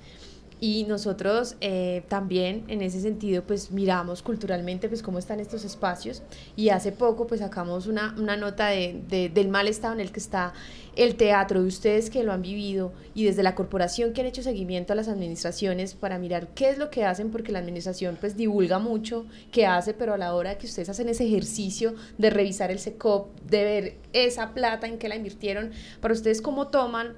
Y 0.64 0.86
nosotros 0.86 1.58
eh, 1.60 2.04
también 2.08 2.64
en 2.70 2.82
ese 2.82 3.02
sentido 3.02 3.44
pues 3.44 3.70
miramos 3.70 4.22
culturalmente 4.22 4.88
pues 4.88 5.04
cómo 5.04 5.20
están 5.20 5.42
estos 5.42 5.66
espacios. 5.66 6.24
Y 6.56 6.70
hace 6.70 6.94
poco 6.94 7.28
pues 7.28 7.42
sacamos 7.42 7.86
una, 7.86 8.16
una 8.18 8.38
nota 8.38 8.68
de, 8.68 9.30
del 9.34 9.50
mal 9.50 9.68
estado 9.68 9.94
en 9.96 10.00
el 10.00 10.14
que 10.14 10.22
está 10.22 10.54
el 10.96 11.16
teatro 11.16 11.62
de 11.62 11.68
ustedes 11.68 12.10
que 12.10 12.24
lo 12.24 12.32
han 12.32 12.42
vivido 12.42 12.94
y 13.14 13.26
desde 13.26 13.44
la 13.44 13.56
corporación 13.56 14.14
que 14.14 14.22
han 14.22 14.28
hecho 14.28 14.42
seguimiento 14.42 14.94
a 14.94 14.96
las 14.96 15.10
administraciones 15.10 15.96
para 15.96 16.18
mirar 16.18 16.48
qué 16.54 16.70
es 16.70 16.78
lo 16.78 16.90
que 16.90 17.04
hacen 17.04 17.30
porque 17.30 17.52
la 17.52 17.60
administración 17.60 18.18
pues 18.18 18.38
divulga 18.38 18.80
mucho 18.80 19.26
qué 19.52 19.66
hace 19.66 19.94
pero 19.94 20.14
a 20.14 20.18
la 20.18 20.34
hora 20.34 20.58
que 20.58 20.68
ustedes 20.68 20.88
hacen 20.88 21.10
ese 21.10 21.26
ejercicio 21.26 21.94
de 22.18 22.30
revisar 22.30 22.72
el 22.72 22.80
SECOP 22.80 23.38
de 23.42 23.64
ver 23.66 23.98
esa 24.14 24.54
plata 24.54 24.88
en 24.88 24.98
que 24.98 25.10
la 25.10 25.18
invirtieron 25.18 25.72
para 26.00 26.14
ustedes 26.14 26.42
cómo 26.42 26.70
toman 26.70 27.18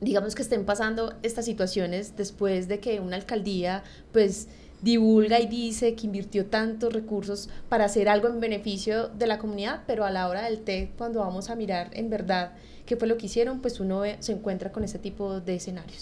digamos 0.00 0.34
que 0.34 0.42
estén 0.42 0.64
pasando 0.64 1.14
estas 1.22 1.44
situaciones 1.44 2.16
después 2.16 2.68
de 2.68 2.80
que 2.80 3.00
una 3.00 3.16
alcaldía 3.16 3.84
pues 4.12 4.48
divulga 4.82 5.40
y 5.40 5.46
dice 5.46 5.94
que 5.94 6.06
invirtió 6.06 6.46
tantos 6.46 6.92
recursos 6.92 7.50
para 7.68 7.84
hacer 7.84 8.08
algo 8.08 8.28
en 8.28 8.40
beneficio 8.40 9.08
de 9.08 9.26
la 9.26 9.38
comunidad, 9.38 9.82
pero 9.86 10.04
a 10.04 10.10
la 10.10 10.28
hora 10.28 10.42
del 10.42 10.60
té, 10.60 10.92
cuando 10.96 11.20
vamos 11.20 11.50
a 11.50 11.56
mirar 11.56 11.90
en 11.92 12.08
verdad 12.08 12.52
qué 12.86 12.96
fue 12.96 13.06
lo 13.06 13.18
que 13.18 13.26
hicieron, 13.26 13.60
pues 13.60 13.78
uno 13.80 14.02
se 14.20 14.32
encuentra 14.32 14.72
con 14.72 14.84
ese 14.84 14.98
tipo 14.98 15.40
de 15.40 15.56
escenarios. 15.56 16.00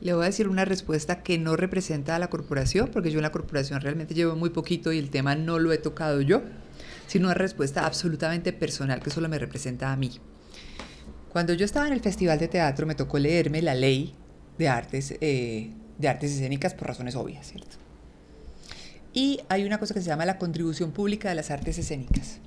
Le 0.00 0.12
voy 0.12 0.22
a 0.22 0.26
decir 0.26 0.46
una 0.46 0.64
respuesta 0.64 1.22
que 1.22 1.38
no 1.38 1.56
representa 1.56 2.14
a 2.14 2.18
la 2.18 2.30
corporación, 2.30 2.90
porque 2.92 3.10
yo 3.10 3.18
en 3.18 3.24
la 3.24 3.32
corporación 3.32 3.80
realmente 3.80 4.14
llevo 4.14 4.36
muy 4.36 4.50
poquito 4.50 4.92
y 4.92 4.98
el 4.98 5.10
tema 5.10 5.34
no 5.34 5.58
lo 5.58 5.72
he 5.72 5.78
tocado 5.78 6.20
yo, 6.20 6.42
sino 7.08 7.26
una 7.26 7.34
respuesta 7.34 7.84
absolutamente 7.84 8.52
personal 8.52 9.00
que 9.00 9.10
solo 9.10 9.28
me 9.28 9.38
representa 9.38 9.90
a 9.90 9.96
mí. 9.96 10.12
Cuando 11.32 11.52
yo 11.52 11.64
estaba 11.64 11.86
en 11.86 11.92
el 11.92 12.00
Festival 12.00 12.38
de 12.38 12.48
Teatro 12.48 12.86
me 12.86 12.94
tocó 12.94 13.18
leerme 13.18 13.60
la 13.60 13.74
ley 13.74 14.14
de 14.56 14.68
artes, 14.68 15.14
eh, 15.20 15.70
de 15.98 16.08
artes 16.08 16.32
escénicas 16.32 16.74
por 16.74 16.88
razones 16.88 17.14
obvias, 17.16 17.46
¿cierto? 17.46 17.76
Y 19.12 19.40
hay 19.48 19.64
una 19.64 19.78
cosa 19.78 19.94
que 19.94 20.00
se 20.00 20.06
llama 20.06 20.24
la 20.24 20.38
contribución 20.38 20.92
pública 20.92 21.28
de 21.28 21.34
las 21.34 21.50
artes 21.50 21.78
escénicas. 21.78 22.38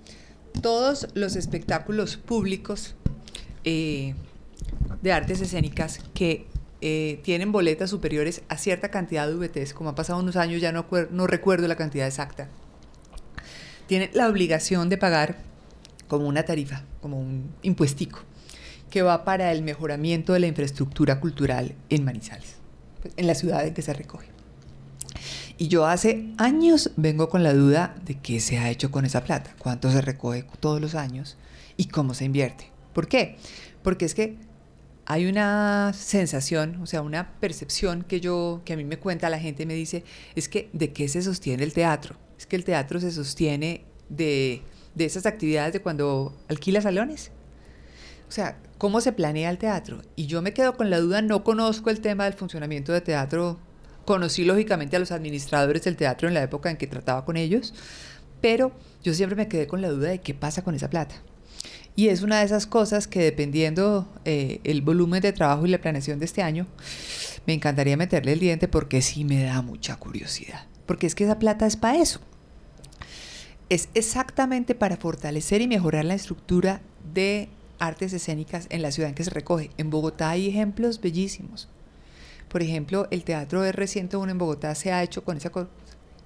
Todos 0.62 1.08
los 1.14 1.36
espectáculos 1.36 2.18
públicos 2.18 2.96
eh, 3.64 4.16
de 5.02 5.12
artes 5.12 5.42
escénicas 5.42 6.00
que 6.14 6.48
eh, 6.82 7.20
tienen 7.24 7.52
boletas 7.52 7.90
superiores 7.90 8.42
a 8.50 8.58
cierta 8.58 8.90
cantidad 8.90 9.28
de 9.28 9.36
VTs, 9.36 9.74
como 9.74 9.92
ha 9.92 9.96
pasado 9.96 10.20
unos 10.20 10.36
años, 10.36 10.62
ya 10.62 10.72
no, 10.72 10.88
no 11.12 11.28
recuerdo 11.28 11.68
la 11.68 11.76
cantidad 11.76 12.08
exacta, 12.08 12.50
tienen 13.88 14.10
la 14.14 14.28
obligación 14.28 14.90
de 14.90 14.98
pagar 14.98 15.38
como 16.08 16.28
una 16.28 16.44
tarifa, 16.44 16.84
como 17.02 17.20
un 17.20 17.52
impuestico 17.62 18.20
que 18.92 19.02
va 19.02 19.26
para 19.26 19.52
el 19.52 19.64
mejoramiento 19.64 20.34
de 20.34 20.42
la 20.42 20.48
infraestructura 20.48 21.20
cultural 21.20 21.74
en 21.90 22.06
Manizales, 22.06 22.58
pues, 23.02 23.16
en 23.18 23.26
la 23.26 23.34
ciudad 23.34 23.66
en 23.66 23.74
que 23.74 23.82
se 23.82 23.94
recoge. 23.94 24.28
Y 25.58 25.68
yo 25.68 25.86
hace 25.86 26.34
años 26.38 26.92
vengo 26.98 27.30
con 27.30 27.44
la 27.44 27.54
duda 27.54 27.96
de 28.06 28.20
qué 28.20 28.40
se 28.40 28.60
ha 28.60 28.70
hecho 28.70 28.92
con 28.92 29.06
esa 29.06 29.24
plata, 29.24 29.56
cuánto 29.58 29.92
se 29.92 30.02
recoge 30.02 30.46
todos 30.60 30.82
los 30.82 30.94
años 30.94 31.38
y 31.78 31.86
cómo 31.86 32.14
se 32.14 32.26
invierte. 32.26 32.72
¿Por 32.94 33.08
qué? 33.08 33.38
Porque 33.84 34.06
es 34.06 34.14
que 34.14 34.38
hay 35.06 35.28
una 35.28 35.94
sensación, 35.94 36.82
o 36.82 36.86
sea, 36.86 37.02
una 37.02 37.34
percepción 37.40 38.04
que 38.04 38.22
yo, 38.22 38.62
que 38.66 38.74
a 38.74 38.78
mí 38.78 38.84
me 38.84 38.98
cuenta 38.98 39.30
la 39.30 39.40
gente, 39.40 39.66
me 39.66 39.74
dice, 39.74 40.04
es 40.36 40.50
que 40.50 40.70
de 40.74 40.94
qué 40.94 41.08
se 41.08 41.22
sostiene 41.22 41.64
el 41.64 41.74
teatro. 41.74 42.16
Es 42.38 42.46
que 42.46 42.56
el 42.56 42.64
teatro 42.64 43.00
se 43.00 43.12
sostiene 43.12 43.86
de, 44.10 44.62
de 44.96 45.06
esas 45.06 45.26
actividades 45.26 45.74
de 45.74 45.82
cuando 45.82 46.36
alquila 46.50 46.82
salones. 46.82 47.32
O 48.28 48.32
sea, 48.32 48.58
¿cómo 48.82 49.00
se 49.00 49.12
planea 49.12 49.52
el 49.52 49.60
teatro? 49.60 50.02
Y 50.16 50.26
yo 50.26 50.42
me 50.42 50.54
quedo 50.54 50.76
con 50.76 50.90
la 50.90 50.98
duda, 50.98 51.22
no 51.22 51.44
conozco 51.44 51.92
el 51.92 52.02
tema 52.02 52.24
del 52.24 52.34
funcionamiento 52.34 52.92
de 52.92 53.02
teatro, 53.02 53.60
conocí 54.06 54.44
lógicamente 54.44 54.96
a 54.96 55.00
los 55.00 55.12
administradores 55.12 55.84
del 55.84 55.96
teatro 55.96 56.28
en 56.28 56.34
la 56.34 56.42
época 56.42 56.72
en 56.72 56.78
que 56.78 56.88
trataba 56.88 57.24
con 57.24 57.38
ellos, 57.38 57.76
pero 58.42 58.72
yo 59.04 59.14
siempre 59.14 59.36
me 59.36 59.48
quedé 59.48 59.68
con 59.68 59.84
la 59.84 59.90
duda 59.90 60.10
de 60.10 60.20
qué 60.22 60.34
pasa 60.34 60.64
con 60.64 60.74
esa 60.74 60.90
plata. 60.90 61.14
Y 61.96 62.08
es 62.08 62.24
una 62.24 62.40
de 62.40 62.46
esas 62.46 62.66
cosas 62.66 63.08
que 63.08 63.20
dependiendo 63.20 64.12
eh, 64.26 64.62
el 64.64 64.82
volumen 64.82 65.22
de 65.22 65.32
trabajo 65.32 65.68
y 65.68 65.70
la 65.70 65.80
planeación 65.80 66.18
de 66.18 66.26
este 66.26 66.42
año, 66.42 66.66
me 67.46 67.54
encantaría 67.54 67.98
meterle 67.98 68.34
el 68.34 68.40
diente 68.40 68.68
porque 68.68 69.04
sí 69.04 69.26
me 69.26 69.44
da 69.44 69.62
mucha 69.62 69.98
curiosidad. 69.98 70.66
Porque 70.88 71.06
es 71.06 71.14
que 71.14 71.26
esa 71.26 71.38
plata 71.38 71.68
es 71.68 71.78
para 71.78 72.00
eso. 72.00 72.20
Es 73.70 73.90
exactamente 73.94 74.74
para 74.74 74.98
fortalecer 74.98 75.62
y 75.62 75.68
mejorar 75.68 76.04
la 76.04 76.16
estructura 76.16 76.82
de 77.14 77.48
artes 77.82 78.14
escénicas 78.14 78.68
en 78.70 78.82
la 78.82 78.92
ciudad 78.92 79.10
en 79.10 79.16
que 79.16 79.24
se 79.24 79.32
recoge. 79.32 79.72
En 79.78 79.90
Bogotá 79.90 80.30
hay 80.30 80.48
ejemplos 80.48 81.02
bellísimos. 81.02 81.68
Por 82.48 82.62
ejemplo, 82.62 83.08
el 83.12 83.24
Teatro 83.24 83.66
R101 83.66 84.30
en 84.30 84.38
Bogotá 84.38 84.76
se 84.76 84.92
ha 84.92 85.04
hecho 85.04 85.24
con 85.24 85.38
esa 85.38 85.50
cosa. 85.50 85.70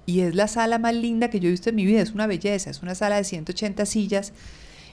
Y 0.04 0.20
es 0.20 0.34
la 0.34 0.46
sala 0.46 0.78
más 0.78 0.94
linda 0.94 1.30
que 1.30 1.40
yo 1.40 1.48
he 1.48 1.52
visto 1.52 1.70
en 1.70 1.76
mi 1.76 1.86
vida. 1.86 2.02
Es 2.02 2.12
una 2.12 2.26
belleza. 2.26 2.70
Es 2.70 2.82
una 2.82 2.94
sala 2.94 3.16
de 3.16 3.24
180 3.24 3.86
sillas 3.86 4.32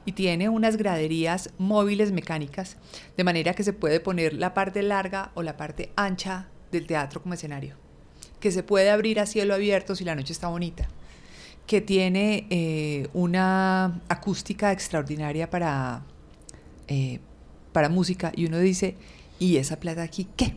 y 0.05 0.13
tiene 0.13 0.49
unas 0.49 0.77
graderías 0.77 1.49
móviles 1.57 2.11
mecánicas, 2.11 2.77
de 3.15 3.23
manera 3.23 3.53
que 3.53 3.63
se 3.63 3.73
puede 3.73 3.99
poner 3.99 4.33
la 4.33 4.53
parte 4.53 4.81
larga 4.81 5.31
o 5.33 5.43
la 5.43 5.57
parte 5.57 5.91
ancha 5.95 6.47
del 6.71 6.87
teatro 6.87 7.21
como 7.21 7.35
escenario, 7.35 7.75
que 8.39 8.51
se 8.51 8.63
puede 8.63 8.89
abrir 8.89 9.19
a 9.19 9.25
cielo 9.25 9.53
abierto 9.53 9.95
si 9.95 10.03
la 10.03 10.15
noche 10.15 10.33
está 10.33 10.47
bonita, 10.47 10.87
que 11.67 11.79
tiene 11.79 12.47
eh, 12.49 13.07
una 13.13 14.01
acústica 14.09 14.71
extraordinaria 14.71 15.49
para, 15.49 16.03
eh, 16.87 17.19
para 17.71 17.89
música 17.89 18.31
y 18.35 18.45
uno 18.45 18.59
dice, 18.59 18.95
¿y 19.39 19.57
esa 19.57 19.79
plata 19.79 20.03
aquí 20.03 20.27
qué? 20.35 20.55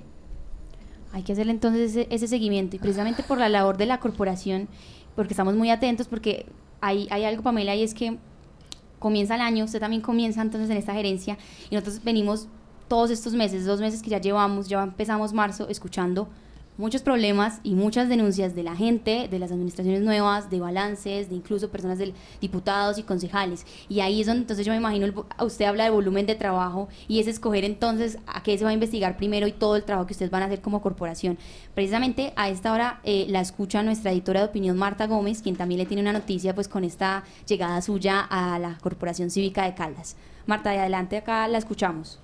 Hay 1.12 1.22
que 1.22 1.32
hacerle 1.32 1.52
entonces 1.52 1.90
ese, 1.90 2.06
ese 2.10 2.28
seguimiento 2.28 2.76
y 2.76 2.78
precisamente 2.78 3.22
por 3.22 3.38
la 3.38 3.48
labor 3.48 3.76
de 3.76 3.86
la 3.86 4.00
corporación, 4.00 4.68
porque 5.14 5.32
estamos 5.32 5.54
muy 5.54 5.70
atentos, 5.70 6.08
porque 6.08 6.46
hay, 6.80 7.08
hay 7.10 7.24
algo, 7.24 7.42
Pamela, 7.42 7.74
y 7.74 7.82
es 7.82 7.94
que 7.94 8.18
comienza 8.98 9.34
el 9.34 9.40
año, 9.40 9.64
usted 9.64 9.80
también 9.80 10.02
comienza 10.02 10.42
entonces 10.42 10.70
en 10.70 10.76
esta 10.76 10.94
gerencia 10.94 11.38
y 11.70 11.74
nosotros 11.74 12.02
venimos 12.04 12.48
todos 12.88 13.10
estos 13.10 13.34
meses, 13.34 13.64
dos 13.64 13.80
meses 13.80 14.02
que 14.02 14.10
ya 14.10 14.20
llevamos, 14.20 14.68
ya 14.68 14.82
empezamos 14.82 15.32
marzo, 15.32 15.68
escuchando 15.68 16.28
muchos 16.78 17.02
problemas 17.02 17.60
y 17.62 17.74
muchas 17.74 18.08
denuncias 18.08 18.54
de 18.54 18.62
la 18.62 18.76
gente, 18.76 19.28
de 19.28 19.38
las 19.38 19.50
administraciones 19.50 20.02
nuevas, 20.02 20.50
de 20.50 20.60
balances, 20.60 21.28
de 21.28 21.34
incluso 21.34 21.70
personas 21.70 21.98
de 21.98 22.12
diputados 22.40 22.98
y 22.98 23.02
concejales. 23.02 23.66
Y 23.88 24.00
ahí 24.00 24.20
es 24.20 24.26
donde 24.26 24.42
entonces 24.42 24.66
yo 24.66 24.72
me 24.72 24.78
imagino, 24.78 25.26
usted 25.40 25.64
habla 25.64 25.84
de 25.84 25.90
volumen 25.90 26.26
de 26.26 26.34
trabajo 26.34 26.88
y 27.08 27.20
es 27.20 27.26
escoger 27.26 27.64
entonces 27.64 28.18
a 28.26 28.42
qué 28.42 28.56
se 28.58 28.64
va 28.64 28.70
a 28.70 28.74
investigar 28.74 29.16
primero 29.16 29.46
y 29.46 29.52
todo 29.52 29.76
el 29.76 29.84
trabajo 29.84 30.06
que 30.06 30.12
ustedes 30.12 30.30
van 30.30 30.42
a 30.42 30.46
hacer 30.46 30.60
como 30.60 30.82
corporación. 30.82 31.38
Precisamente 31.74 32.32
a 32.36 32.48
esta 32.48 32.72
hora 32.72 33.00
eh, 33.04 33.26
la 33.28 33.40
escucha 33.40 33.82
nuestra 33.82 34.12
editora 34.12 34.40
de 34.40 34.46
opinión 34.46 34.76
Marta 34.76 35.06
Gómez, 35.06 35.42
quien 35.42 35.56
también 35.56 35.78
le 35.78 35.86
tiene 35.86 36.02
una 36.02 36.12
noticia 36.12 36.54
pues 36.54 36.68
con 36.68 36.84
esta 36.84 37.24
llegada 37.46 37.80
suya 37.82 38.20
a 38.20 38.58
la 38.58 38.78
Corporación 38.78 39.30
Cívica 39.30 39.64
de 39.64 39.74
Caldas. 39.74 40.16
Marta, 40.46 40.70
de 40.70 40.78
adelante 40.78 41.16
acá 41.16 41.48
la 41.48 41.58
escuchamos. 41.58 42.20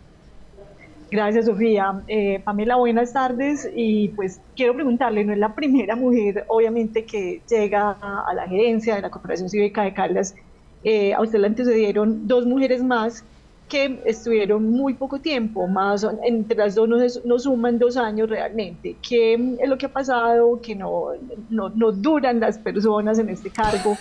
Gracias, 1.12 1.44
Sofía. 1.44 2.02
Eh, 2.08 2.40
Pamela, 2.42 2.76
buenas 2.76 3.12
tardes. 3.12 3.68
Y 3.76 4.08
pues 4.16 4.40
quiero 4.56 4.72
preguntarle, 4.72 5.22
no 5.26 5.34
es 5.34 5.38
la 5.38 5.54
primera 5.54 5.94
mujer, 5.94 6.46
obviamente, 6.48 7.04
que 7.04 7.42
llega 7.50 7.98
a, 8.00 8.32
la 8.32 8.48
gerencia 8.48 8.94
de 8.94 9.02
la 9.02 9.10
Corporación 9.10 9.50
Cívica 9.50 9.82
de 9.82 9.92
Caldas. 9.92 10.34
Eh, 10.82 11.12
a 11.12 11.20
usted 11.20 11.38
le 11.38 11.48
antecedieron 11.48 12.26
dos 12.26 12.46
mujeres 12.46 12.82
más 12.82 13.26
que 13.68 14.00
estuvieron 14.06 14.70
muy 14.70 14.94
poco 14.94 15.18
tiempo, 15.18 15.66
más 15.66 16.06
entre 16.24 16.56
las 16.56 16.74
dos 16.74 16.88
nos, 16.88 17.42
suman 17.42 17.78
dos 17.78 17.98
años 17.98 18.30
realmente. 18.30 18.96
¿Qué 19.06 19.34
es 19.60 19.68
lo 19.68 19.76
que 19.76 19.84
ha 19.84 19.92
pasado? 19.92 20.62
Que 20.62 20.74
no, 20.74 21.08
no, 21.50 21.68
no 21.68 21.92
duran 21.92 22.40
las 22.40 22.56
personas 22.56 23.18
en 23.18 23.28
este 23.28 23.50
cargo. 23.50 23.98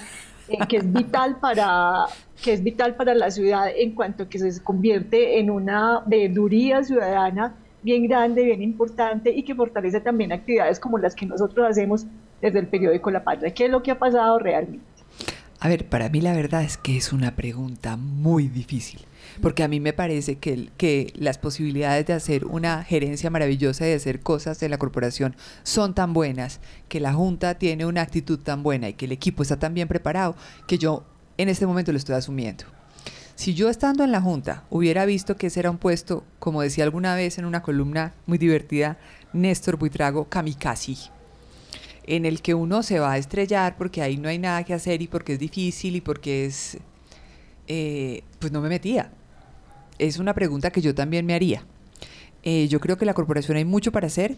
Eh, 0.52 0.68
que 0.68 0.78
es 0.78 0.92
vital 0.92 1.38
para 1.40 2.06
que 2.42 2.54
es 2.54 2.64
vital 2.64 2.96
para 2.96 3.14
la 3.14 3.30
ciudad 3.30 3.68
en 3.76 3.94
cuanto 3.94 4.28
que 4.28 4.40
se 4.40 4.64
convierte 4.64 5.40
en 5.40 5.50
una 5.50 6.02
veeduría 6.06 6.84
ciudadana 6.84 7.54
bien 7.84 8.08
grande, 8.08 8.44
bien 8.44 8.62
importante 8.62 9.32
y 9.32 9.44
que 9.44 9.56
fortalece 9.56 10.02
también 10.02 10.32
actividades 10.32 10.80
como 10.80 10.98
las 10.98 11.16
que 11.16 11.26
nosotros 11.26 11.68
hacemos 11.70 12.06
desde 12.42 12.60
el 12.60 12.68
periódico 12.68 13.12
La 13.12 13.24
Patria. 13.24 13.54
¿Qué 13.54 13.66
es 13.66 13.72
lo 13.72 13.82
que 13.84 13.92
ha 13.92 14.00
pasado 14.00 14.40
realmente? 14.40 14.86
A 15.60 15.70
ver, 15.70 15.88
para 15.88 16.10
mí 16.10 16.22
la 16.22 16.34
verdad 16.34 16.64
es 16.64 16.78
que 16.78 16.98
es 16.98 17.14
una 17.14 17.36
pregunta 17.36 17.96
muy 17.96 18.48
difícil 18.48 19.02
porque 19.42 19.64
a 19.64 19.68
mí 19.68 19.80
me 19.80 19.94
parece 19.94 20.38
que, 20.38 20.70
que 20.78 21.14
las 21.16 21.38
posibilidades 21.38 22.06
de 22.08 22.14
hacer 22.14 22.46
una 22.46 22.84
gerencia 22.84 23.30
maravillosa 23.30 23.86
y 23.86 23.90
de 23.90 23.96
hacer 23.96 24.20
cosas 24.20 24.60
de 24.60 24.70
la 24.70 24.78
corporación 24.78 25.36
son 25.64 25.94
tan 25.94 26.14
buenas, 26.14 26.60
que 26.90 27.00
la 27.00 27.14
Junta 27.14 27.56
tiene 27.56 27.86
una 27.86 28.02
actitud 28.02 28.40
tan 28.40 28.64
buena 28.64 28.90
y 28.90 28.94
que 28.94 29.06
el 29.06 29.12
equipo 29.12 29.44
está 29.44 29.58
tan 29.58 29.74
bien 29.74 29.88
preparado, 29.88 30.36
que 30.68 30.78
yo 30.78 31.06
en 31.38 31.50
este 31.50 31.66
momento 31.66 31.92
lo 31.92 31.98
estoy 31.98 32.16
asumiendo. 32.16 32.66
Si 33.36 33.56
yo 33.56 33.70
estando 33.70 34.04
en 34.04 34.12
la 34.12 34.22
Junta 34.22 34.66
hubiera 34.70 35.06
visto 35.06 35.36
que 35.36 35.48
ese 35.48 35.62
era 35.62 35.72
un 35.72 35.78
puesto, 35.78 36.24
como 36.38 36.62
decía 36.62 36.84
alguna 36.84 37.16
vez 37.16 37.38
en 37.38 37.46
una 37.46 37.64
columna 37.64 38.14
muy 38.28 38.38
divertida, 38.38 39.00
Néstor 39.34 39.78
Buitrago, 39.78 40.26
kamikaze, 40.26 41.10
en 42.04 42.26
el 42.26 42.42
que 42.42 42.54
uno 42.54 42.84
se 42.84 43.00
va 43.00 43.14
a 43.14 43.18
estrellar 43.18 43.78
porque 43.78 44.02
ahí 44.02 44.18
no 44.18 44.30
hay 44.30 44.38
nada 44.38 44.64
que 44.64 44.74
hacer 44.74 45.02
y 45.02 45.08
porque 45.08 45.34
es 45.34 45.40
difícil 45.40 45.96
y 45.96 46.02
porque 46.02 46.46
es... 46.46 46.78
Eh, 47.68 48.24
pues 48.40 48.52
no 48.52 48.60
me 48.60 48.70
metía 48.70 49.12
es 50.02 50.18
una 50.18 50.34
pregunta 50.34 50.72
que 50.72 50.82
yo 50.82 50.94
también 50.96 51.26
me 51.26 51.34
haría. 51.34 51.64
Eh, 52.44 52.68
yo 52.68 52.80
creo 52.80 52.98
que 52.98 53.06
la 53.06 53.14
corporación 53.14 53.58
hay 53.58 53.66
mucho 53.66 53.92
para 53.92 54.08
hacer. 54.08 54.36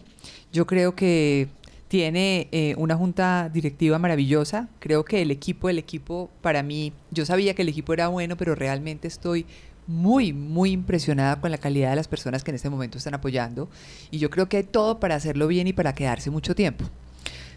Yo 0.52 0.66
creo 0.66 0.94
que 0.94 1.48
tiene 1.88 2.48
eh, 2.52 2.74
una 2.76 2.96
junta 2.96 3.50
directiva 3.52 3.98
maravillosa. 3.98 4.68
Creo 4.78 5.04
que 5.04 5.22
el 5.22 5.30
equipo, 5.30 5.68
el 5.68 5.78
equipo 5.78 6.30
para 6.42 6.62
mí, 6.62 6.92
yo 7.10 7.24
sabía 7.24 7.54
que 7.54 7.62
el 7.62 7.68
equipo 7.68 7.94
era 7.94 8.08
bueno, 8.08 8.36
pero 8.36 8.54
realmente 8.54 9.08
estoy 9.08 9.46
muy, 9.86 10.32
muy 10.32 10.72
impresionada 10.72 11.40
con 11.40 11.50
la 11.50 11.58
calidad 11.58 11.90
de 11.90 11.96
las 11.96 12.08
personas 12.08 12.42
que 12.44 12.50
en 12.50 12.56
este 12.56 12.68
momento 12.70 12.98
están 12.98 13.14
apoyando. 13.14 13.68
Y 14.10 14.18
yo 14.18 14.28
creo 14.28 14.48
que 14.48 14.58
hay 14.58 14.64
todo 14.64 15.00
para 15.00 15.14
hacerlo 15.14 15.46
bien 15.46 15.66
y 15.66 15.72
para 15.72 15.94
quedarse 15.94 16.30
mucho 16.30 16.54
tiempo. 16.54 16.84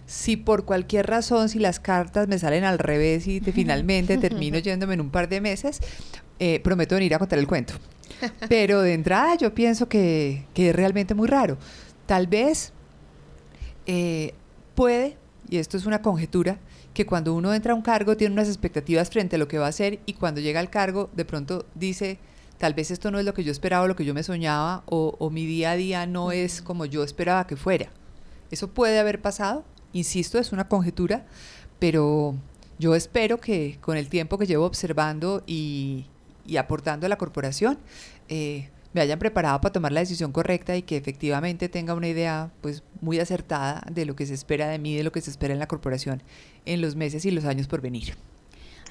Si 0.05 0.37
por 0.37 0.63
cualquier 0.63 1.07
razón, 1.07 1.49
si 1.49 1.59
las 1.59 1.81
cartas 1.81 2.29
me 2.29 2.39
salen 2.39 2.63
al 2.63 2.79
revés 2.79 3.27
y 3.27 3.41
finalmente 3.53 4.17
termino 4.17 4.57
yéndome 4.59 4.93
en 4.93 5.01
un 5.01 5.09
par 5.09 5.27
de 5.27 5.41
meses, 5.41 5.81
eh, 6.39 6.59
prometo 6.61 6.95
venir 6.95 7.15
a 7.15 7.19
contar 7.19 7.39
el 7.39 7.47
cuento. 7.47 7.73
Pero 8.49 8.81
de 8.81 8.93
entrada 8.93 9.35
yo 9.35 9.53
pienso 9.53 9.87
que, 9.89 10.45
es 10.55 10.75
realmente 10.75 11.13
muy 11.13 11.27
raro. 11.27 11.57
Tal 12.05 12.27
vez 12.27 12.73
eh, 13.85 14.33
puede, 14.75 15.17
y 15.49 15.57
esto 15.57 15.77
es 15.77 15.85
una 15.85 16.01
conjetura, 16.01 16.59
que 16.93 17.05
cuando 17.05 17.33
uno 17.33 17.53
entra 17.53 17.73
a 17.73 17.75
un 17.75 17.81
cargo 17.81 18.17
tiene 18.17 18.33
unas 18.33 18.47
expectativas 18.47 19.09
frente 19.09 19.35
a 19.35 19.39
lo 19.39 19.47
que 19.47 19.59
va 19.59 19.67
a 19.67 19.69
hacer 19.69 19.99
y 20.05 20.13
cuando 20.13 20.41
llega 20.41 20.59
al 20.59 20.69
cargo 20.69 21.09
de 21.13 21.25
pronto 21.25 21.65
dice, 21.75 22.17
tal 22.57 22.73
vez 22.73 22.89
esto 22.89 23.11
no 23.11 23.19
es 23.19 23.25
lo 23.25 23.35
que 23.35 23.43
yo 23.43 23.51
esperaba, 23.51 23.87
lo 23.87 23.95
que 23.95 24.05
yo 24.05 24.15
me 24.15 24.23
soñaba 24.23 24.83
o, 24.87 25.15
o 25.19 25.29
mi 25.29 25.45
día 25.45 25.71
a 25.71 25.75
día 25.75 26.07
no 26.07 26.31
es 26.31 26.61
como 26.61 26.85
yo 26.85 27.03
esperaba 27.03 27.45
que 27.45 27.55
fuera. 27.55 27.91
Eso 28.49 28.69
puede 28.69 28.97
haber 28.97 29.21
pasado, 29.21 29.63
insisto, 29.93 30.39
es 30.39 30.51
una 30.51 30.67
conjetura, 30.67 31.27
pero 31.77 32.35
yo 32.79 32.95
espero 32.95 33.39
que 33.39 33.77
con 33.81 33.95
el 33.97 34.09
tiempo 34.09 34.37
que 34.37 34.47
llevo 34.47 34.65
observando 34.65 35.43
y, 35.45 36.07
y 36.47 36.57
aportando 36.57 37.05
a 37.05 37.09
la 37.09 37.17
corporación, 37.17 37.77
eh, 38.29 38.69
me 38.93 39.01
hayan 39.01 39.19
preparado 39.19 39.59
para 39.61 39.73
tomar 39.73 39.91
la 39.91 39.99
decisión 39.99 40.31
correcta 40.31 40.75
y 40.75 40.81
que 40.81 40.97
efectivamente 40.97 41.69
tenga 41.69 41.93
una 41.93 42.07
idea 42.07 42.49
pues 42.61 42.83
muy 43.01 43.19
acertada 43.19 43.83
de 43.91 44.05
lo 44.05 44.15
que 44.15 44.25
se 44.25 44.33
espera 44.33 44.69
de 44.69 44.79
mí, 44.79 44.95
de 44.95 45.03
lo 45.03 45.11
que 45.11 45.21
se 45.21 45.29
espera 45.29 45.53
en 45.53 45.59
la 45.59 45.67
corporación 45.67 46.23
en 46.65 46.81
los 46.81 46.95
meses 46.95 47.25
y 47.25 47.31
los 47.31 47.45
años 47.45 47.67
por 47.67 47.81
venir. 47.81 48.15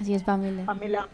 Así 0.00 0.14
es, 0.14 0.22
Pamela. 0.22 0.64
Pamela. 0.66 1.08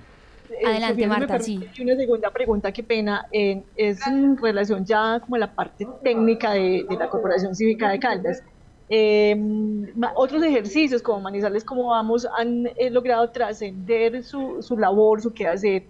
Eh, 0.50 0.66
Adelante, 0.66 1.06
Marta, 1.06 1.38
sí. 1.38 1.60
Una 1.80 1.96
segunda 1.96 2.30
pregunta, 2.30 2.72
qué 2.72 2.82
pena, 2.82 3.26
eh, 3.32 3.62
es 3.76 4.06
en 4.06 4.36
relación 4.36 4.84
ya 4.84 5.20
como 5.20 5.38
la 5.38 5.54
parte 5.54 5.86
técnica 6.02 6.52
de, 6.52 6.84
la 6.98 7.08
Corporación 7.08 7.54
Cívica 7.54 7.88
de 7.88 7.98
Caldas. 7.98 8.42
otros 10.14 10.42
ejercicios 10.42 11.00
como 11.00 11.20
Manizales, 11.20 11.64
como 11.64 11.86
vamos, 11.86 12.28
han 12.36 12.68
logrado 12.90 13.30
trascender 13.30 14.22
su, 14.24 14.60
su 14.60 14.76
labor, 14.76 15.22
su 15.22 15.32
quehacer 15.32 15.84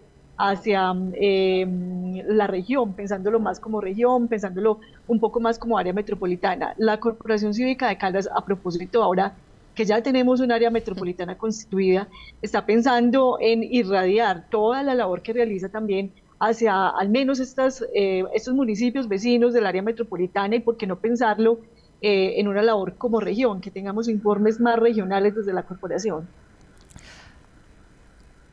hacia 0.45 0.93
em, 1.13 2.21
la 2.27 2.49
región, 2.49 2.95
pensándolo 2.95 3.39
más 3.39 3.61
como 3.61 3.81
región, 3.81 4.27
pensándolo 4.27 4.81
un 5.07 5.21
poco 5.21 5.39
más 5.39 5.57
como 5.57 5.79
área 5.79 5.93
metropolitana. 5.93 6.75
La 6.79 6.99
Corporación 6.99 7.55
Cívica 7.55 7.89
de 7.89 7.97
Caldas, 7.97 8.29
a 8.35 8.45
propósito 8.45 9.05
ahora 9.05 9.37
que 9.77 9.85
ya 9.85 10.03
tenemos 10.03 10.41
un 10.41 10.51
área 10.51 10.69
metropolitana 10.69 11.39
constituida, 11.39 12.09
está 12.43 12.67
pensando 12.67 13.39
en 13.41 13.63
irradiar 13.63 14.49
toda 14.51 14.83
la 14.83 14.97
labor 14.97 15.23
que 15.23 15.33
realiza 15.33 15.69
también 15.69 16.11
hacia 16.41 16.89
al 16.89 17.09
menos 17.09 17.39
estas, 17.39 17.85
eh, 17.95 18.25
estos 18.35 18.53
municipios 18.53 19.07
vecinos 19.07 19.55
del 19.55 19.65
área 19.65 19.81
metropolitana 19.81 20.57
y 20.57 20.61
por 20.61 20.77
qué 20.77 20.89
no 20.89 20.97
pensarlo 20.97 21.61
eh, 22.01 22.41
en 22.41 22.49
una 22.49 22.63
labor 22.63 22.97
como 22.97 23.21
región, 23.21 23.61
que 23.61 23.71
tengamos 23.71 24.09
informes 24.09 24.59
más 24.59 24.77
regionales 24.77 25.37
desde 25.37 25.53
la 25.53 25.63
corporación. 25.63 26.27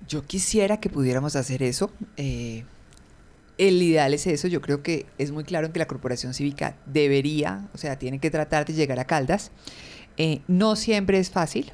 Yo 0.10 0.26
quisiera 0.26 0.82
que 0.82 0.90
pudiéramos 0.90 1.38
hacer 1.38 1.64
eso. 1.64 1.92
Eh, 2.18 2.66
el 3.58 3.82
ideal 3.82 4.14
es 4.14 4.28
eso. 4.28 4.50
Yo 4.50 4.60
creo 4.60 4.84
que 4.84 5.06
es 5.18 5.32
muy 5.32 5.46
claro 5.46 5.72
que 5.72 5.80
la 5.80 5.88
corporación 5.88 6.34
cívica 6.34 6.76
debería, 6.86 7.70
o 7.74 7.78
sea, 7.78 7.98
tiene 7.98 8.20
que 8.20 8.30
tratar 8.30 8.66
de 8.66 8.74
llegar 8.74 9.00
a 9.00 9.06
Caldas. 9.06 9.52
no 10.48 10.76
siempre 10.76 11.20
es 11.20 11.30
fácil, 11.30 11.72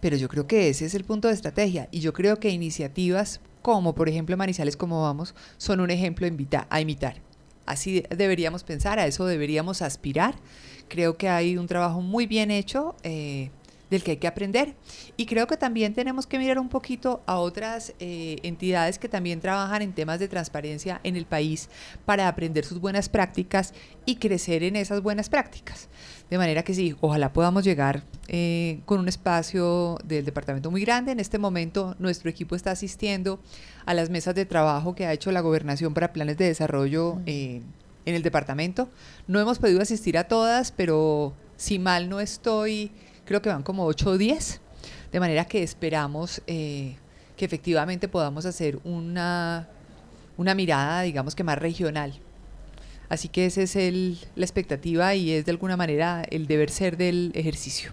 pero 0.00 0.16
yo 0.16 0.28
creo 0.28 0.46
que 0.46 0.68
ese 0.68 0.84
es 0.84 0.94
el 0.94 1.04
punto 1.04 1.26
de 1.26 1.34
estrategia. 1.34 1.88
Y 1.90 1.98
yo 1.98 2.12
creo 2.12 2.38
que 2.38 2.50
iniciativas 2.50 3.40
como 3.62 3.94
por 3.94 4.08
ejemplo 4.08 4.36
Manizales 4.36 4.76
como 4.76 5.02
vamos, 5.02 5.34
son 5.56 5.80
un 5.80 5.90
ejemplo 5.90 6.26
a 6.68 6.80
imitar. 6.80 7.16
Así 7.64 8.02
deberíamos 8.10 8.64
pensar, 8.64 8.98
a 8.98 9.06
eso 9.06 9.24
deberíamos 9.24 9.82
aspirar. 9.82 10.34
Creo 10.88 11.16
que 11.16 11.28
hay 11.28 11.56
un 11.56 11.68
trabajo 11.68 12.00
muy 12.02 12.26
bien 12.26 12.50
hecho. 12.50 12.96
Eh, 13.04 13.50
del 13.92 14.02
que 14.02 14.12
hay 14.12 14.16
que 14.16 14.26
aprender. 14.26 14.74
Y 15.16 15.26
creo 15.26 15.46
que 15.46 15.56
también 15.56 15.92
tenemos 15.92 16.26
que 16.26 16.38
mirar 16.38 16.58
un 16.58 16.68
poquito 16.68 17.22
a 17.26 17.36
otras 17.36 17.92
eh, 18.00 18.38
entidades 18.42 18.98
que 18.98 19.08
también 19.08 19.40
trabajan 19.40 19.82
en 19.82 19.92
temas 19.92 20.18
de 20.18 20.28
transparencia 20.28 21.00
en 21.04 21.14
el 21.14 21.26
país 21.26 21.68
para 22.06 22.26
aprender 22.26 22.64
sus 22.64 22.80
buenas 22.80 23.08
prácticas 23.08 23.74
y 24.06 24.16
crecer 24.16 24.62
en 24.62 24.76
esas 24.76 25.02
buenas 25.02 25.28
prácticas. 25.28 25.88
De 26.30 26.38
manera 26.38 26.62
que 26.62 26.72
sí, 26.72 26.96
ojalá 27.02 27.34
podamos 27.34 27.64
llegar 27.64 28.02
eh, 28.28 28.80
con 28.86 28.98
un 28.98 29.08
espacio 29.08 29.98
del 30.04 30.24
departamento 30.24 30.70
muy 30.70 30.80
grande. 30.80 31.12
En 31.12 31.20
este 31.20 31.38
momento 31.38 31.94
nuestro 31.98 32.30
equipo 32.30 32.56
está 32.56 32.70
asistiendo 32.70 33.40
a 33.84 33.92
las 33.92 34.08
mesas 34.08 34.34
de 34.34 34.46
trabajo 34.46 34.94
que 34.94 35.04
ha 35.04 35.12
hecho 35.12 35.30
la 35.32 35.42
gobernación 35.42 35.92
para 35.92 36.14
planes 36.14 36.38
de 36.38 36.46
desarrollo 36.46 37.20
eh, 37.26 37.60
en 38.06 38.14
el 38.14 38.22
departamento. 38.22 38.88
No 39.26 39.38
hemos 39.38 39.58
podido 39.58 39.82
asistir 39.82 40.16
a 40.16 40.24
todas, 40.24 40.72
pero 40.72 41.34
si 41.58 41.78
mal 41.78 42.08
no 42.08 42.20
estoy, 42.20 42.90
creo 43.24 43.42
que 43.42 43.48
van 43.48 43.62
como 43.62 43.84
8 43.86 44.10
o 44.10 44.18
10, 44.18 44.60
de 45.12 45.20
manera 45.20 45.44
que 45.44 45.62
esperamos 45.62 46.42
eh, 46.46 46.96
que 47.36 47.44
efectivamente 47.44 48.08
podamos 48.08 48.46
hacer 48.46 48.78
una, 48.84 49.68
una 50.36 50.54
mirada, 50.54 51.02
digamos 51.02 51.34
que 51.34 51.44
más 51.44 51.58
regional. 51.58 52.14
Así 53.08 53.28
que 53.28 53.46
esa 53.46 53.62
es 53.62 53.76
el, 53.76 54.18
la 54.36 54.44
expectativa 54.44 55.14
y 55.14 55.32
es 55.32 55.44
de 55.44 55.50
alguna 55.50 55.76
manera 55.76 56.24
el 56.30 56.46
deber 56.46 56.70
ser 56.70 56.96
del 56.96 57.30
ejercicio. 57.34 57.92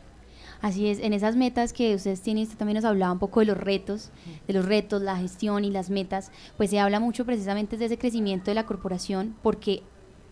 Así 0.61 0.87
es, 0.87 0.99
en 0.99 1.13
esas 1.13 1.37
metas 1.37 1.71
que 1.71 1.95
ustedes 1.95 2.21
tienen, 2.21 2.43
usted 2.43 2.57
también 2.57 2.75
nos 2.75 2.85
hablaba 2.85 3.13
un 3.13 3.19
poco 3.19 3.39
de 3.39 3.45
los 3.45 3.57
retos, 3.57 4.11
de 4.45 4.53
los 4.53 4.65
retos, 4.65 5.01
la 5.01 5.17
gestión 5.17 5.63
y 5.63 5.71
las 5.71 5.89
metas, 5.89 6.31
pues 6.57 6.69
se 6.69 6.79
habla 6.79 6.99
mucho 6.99 7.25
precisamente 7.25 7.77
de 7.77 7.85
ese 7.85 7.97
crecimiento 7.97 8.51
de 8.51 8.55
la 8.55 8.65
corporación, 8.65 9.35
porque 9.41 9.83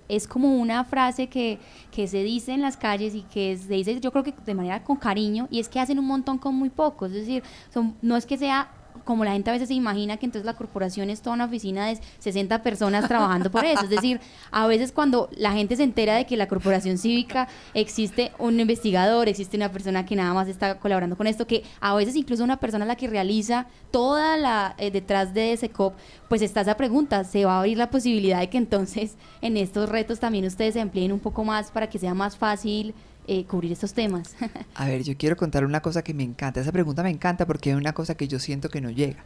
es 0.09 0.27
como 0.27 0.55
una 0.55 0.83
frase 0.83 1.27
que, 1.27 1.59
que, 1.91 2.07
se 2.07 2.23
dice 2.23 2.53
en 2.53 2.61
las 2.61 2.77
calles 2.77 3.15
y 3.15 3.23
que 3.23 3.57
se 3.57 3.73
dice 3.73 3.99
yo 3.99 4.11
creo 4.11 4.23
que 4.23 4.33
de 4.45 4.53
manera 4.53 4.83
con 4.83 4.97
cariño 4.97 5.47
y 5.51 5.59
es 5.59 5.69
que 5.69 5.79
hacen 5.79 5.99
un 5.99 6.05
montón 6.05 6.37
con 6.37 6.55
muy 6.55 6.69
poco, 6.69 7.05
es 7.05 7.13
decir, 7.13 7.43
son, 7.73 7.95
no 8.01 8.15
es 8.15 8.25
que 8.25 8.37
sea 8.37 8.69
como 9.07 9.23
la 9.23 9.31
gente 9.31 9.49
a 9.49 9.53
veces 9.53 9.69
se 9.69 9.73
imagina 9.73 10.17
que 10.17 10.25
entonces 10.25 10.45
la 10.45 10.55
corporación 10.55 11.09
es 11.09 11.21
toda 11.21 11.33
una 11.35 11.45
oficina 11.45 11.87
de 11.87 11.97
60 12.19 12.61
personas 12.61 13.07
trabajando 13.07 13.49
por 13.49 13.63
eso. 13.63 13.85
Es 13.85 13.89
decir, 13.89 14.19
a 14.51 14.67
veces 14.67 14.91
cuando 14.91 15.29
la 15.31 15.53
gente 15.53 15.77
se 15.77 15.83
entera 15.83 16.15
de 16.15 16.25
que 16.25 16.35
la 16.35 16.47
corporación 16.47 16.97
cívica 16.97 17.47
existe 17.73 18.33
un 18.37 18.59
investigador, 18.59 19.29
existe 19.29 19.55
una 19.55 19.71
persona 19.71 20.05
que 20.05 20.17
nada 20.17 20.33
más 20.33 20.49
está 20.49 20.77
colaborando 20.77 21.15
con 21.15 21.25
esto, 21.25 21.47
que 21.47 21.63
a 21.79 21.95
veces 21.95 22.17
incluso 22.17 22.43
una 22.43 22.57
persona 22.57 22.85
la 22.85 22.97
que 22.97 23.07
realiza 23.07 23.67
toda 23.91 24.35
la 24.35 24.75
eh, 24.77 24.91
detrás 24.91 25.33
de 25.33 25.53
ese 25.53 25.69
COP, 25.69 25.93
pues 26.27 26.41
está 26.41 26.61
esa 26.61 26.75
pregunta, 26.75 27.23
¿se 27.23 27.45
va 27.45 27.55
a 27.55 27.59
abrir 27.59 27.77
la 27.77 27.89
posibilidad 27.89 28.39
de 28.39 28.49
que 28.49 28.57
entonces 28.57 29.15
en 29.41 29.55
estos 29.55 29.87
retos 29.87 30.19
también 30.19 30.45
ustedes 30.45 30.73
se 30.73 30.81
empleen 30.81 31.13
un 31.13 31.19
poco 31.19 31.45
más 31.45 31.71
para 31.71 31.87
que 31.87 31.97
sea 31.97 32.13
más 32.13 32.35
fácil? 32.35 32.93
Eh, 33.29 33.43
cubrir 33.45 33.73
estos 33.73 33.93
temas. 33.93 34.35
a 34.75 34.87
ver, 34.87 35.03
yo 35.03 35.17
quiero 35.17 35.35
contar 35.35 35.65
una 35.65 35.81
cosa 35.81 36.01
que 36.01 36.13
me 36.13 36.23
encanta. 36.23 36.61
Esa 36.61 36.71
pregunta 36.71 37.03
me 37.03 37.09
encanta 37.09 37.45
porque 37.45 37.71
es 37.71 37.75
una 37.75 37.93
cosa 37.93 38.15
que 38.15 38.27
yo 38.29 38.39
siento 38.39 38.69
que 38.69 38.79
no 38.79 38.89
llega. 38.89 39.25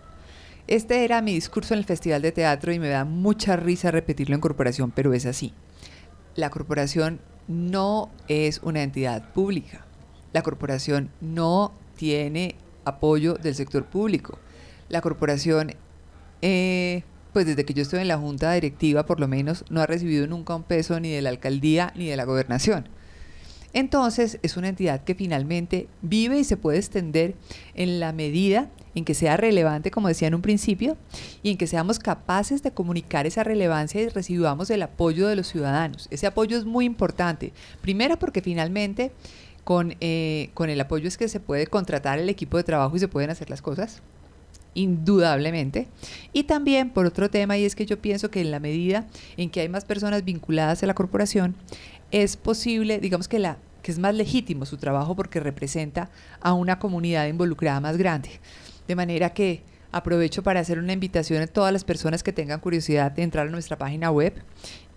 Este 0.67 1.03
era 1.05 1.21
mi 1.21 1.33
discurso 1.35 1.73
en 1.73 1.79
el 1.79 1.85
Festival 1.85 2.21
de 2.21 2.31
Teatro 2.31 2.73
y 2.73 2.79
me 2.79 2.89
da 2.89 3.05
mucha 3.05 3.55
risa 3.57 3.91
repetirlo 3.91 4.33
en 4.33 4.41
corporación, 4.41 4.91
pero 4.91 5.13
es 5.13 5.27
así. 5.27 5.53
La 6.35 6.49
corporación 6.49 7.19
no 7.47 8.09
es 8.27 8.59
una 8.63 8.81
entidad 8.81 9.33
pública. 9.33 9.85
La 10.33 10.41
corporación 10.41 11.11
no 11.19 11.73
tiene 11.95 12.55
apoyo 12.85 13.35
del 13.35 13.53
sector 13.53 13.85
público. 13.85 14.39
La 14.89 15.01
corporación, 15.01 15.73
eh, 16.41 17.03
pues 17.33 17.45
desde 17.45 17.65
que 17.65 17.73
yo 17.73 17.83
estoy 17.83 17.99
en 17.99 18.07
la 18.07 18.17
junta 18.17 18.51
directiva, 18.53 19.05
por 19.05 19.19
lo 19.19 19.27
menos, 19.27 19.63
no 19.69 19.81
ha 19.81 19.85
recibido 19.85 20.25
nunca 20.25 20.55
un 20.55 20.63
peso 20.63 20.99
ni 20.99 21.11
de 21.11 21.21
la 21.21 21.29
alcaldía 21.29 21.93
ni 21.95 22.07
de 22.07 22.15
la 22.15 22.23
gobernación. 22.23 22.87
Entonces 23.73 24.39
es 24.41 24.57
una 24.57 24.69
entidad 24.69 25.03
que 25.03 25.15
finalmente 25.15 25.87
vive 26.01 26.39
y 26.39 26.43
se 26.43 26.57
puede 26.57 26.77
extender 26.77 27.35
en 27.73 27.99
la 27.99 28.11
medida 28.11 28.69
en 28.95 29.05
que 29.05 29.13
sea 29.13 29.37
relevante, 29.37 29.91
como 29.91 30.09
decía 30.09 30.27
en 30.27 30.35
un 30.35 30.41
principio, 30.41 30.97
y 31.43 31.51
en 31.51 31.57
que 31.57 31.67
seamos 31.67 31.99
capaces 31.99 32.61
de 32.63 32.71
comunicar 32.71 33.25
esa 33.25 33.43
relevancia 33.43 34.01
y 34.01 34.09
recibamos 34.09 34.69
el 34.69 34.81
apoyo 34.81 35.27
de 35.27 35.35
los 35.35 35.47
ciudadanos. 35.47 36.07
Ese 36.11 36.27
apoyo 36.27 36.57
es 36.57 36.65
muy 36.65 36.85
importante. 36.85 37.53
Primero 37.81 38.19
porque 38.19 38.41
finalmente 38.41 39.11
con, 39.63 39.95
eh, 40.01 40.49
con 40.53 40.69
el 40.69 40.81
apoyo 40.81 41.07
es 41.07 41.17
que 41.17 41.29
se 41.29 41.39
puede 41.39 41.67
contratar 41.67 42.19
el 42.19 42.29
equipo 42.29 42.57
de 42.57 42.63
trabajo 42.63 42.95
y 42.95 42.99
se 42.99 43.07
pueden 43.07 43.29
hacer 43.29 43.49
las 43.49 43.61
cosas 43.61 44.01
indudablemente. 44.73 45.87
Y 46.33 46.43
también 46.43 46.89
por 46.89 47.05
otro 47.05 47.29
tema, 47.29 47.57
y 47.57 47.65
es 47.65 47.75
que 47.75 47.85
yo 47.85 48.01
pienso 48.01 48.31
que 48.31 48.41
en 48.41 48.51
la 48.51 48.59
medida 48.59 49.07
en 49.37 49.49
que 49.49 49.61
hay 49.61 49.69
más 49.69 49.85
personas 49.85 50.23
vinculadas 50.23 50.83
a 50.83 50.87
la 50.87 50.93
corporación, 50.93 51.55
es 52.11 52.37
posible, 52.37 52.99
digamos 52.99 53.27
que 53.27 53.39
la 53.39 53.57
que 53.81 53.91
es 53.91 53.97
más 53.97 54.13
legítimo 54.13 54.65
su 54.65 54.77
trabajo 54.77 55.15
porque 55.15 55.39
representa 55.39 56.11
a 56.39 56.53
una 56.53 56.77
comunidad 56.79 57.27
involucrada 57.27 57.79
más 57.79 57.97
grande. 57.97 58.29
De 58.87 58.95
manera 58.95 59.33
que 59.33 59.63
aprovecho 59.91 60.43
para 60.43 60.59
hacer 60.59 60.79
una 60.79 60.93
invitación 60.93 61.41
a 61.41 61.47
todas 61.47 61.73
las 61.73 61.83
personas 61.83 62.23
que 62.23 62.31
tengan 62.31 62.59
curiosidad 62.59 63.11
de 63.11 63.23
entrar 63.23 63.47
a 63.47 63.51
nuestra 63.51 63.77
página 63.77 64.11
web 64.11 64.33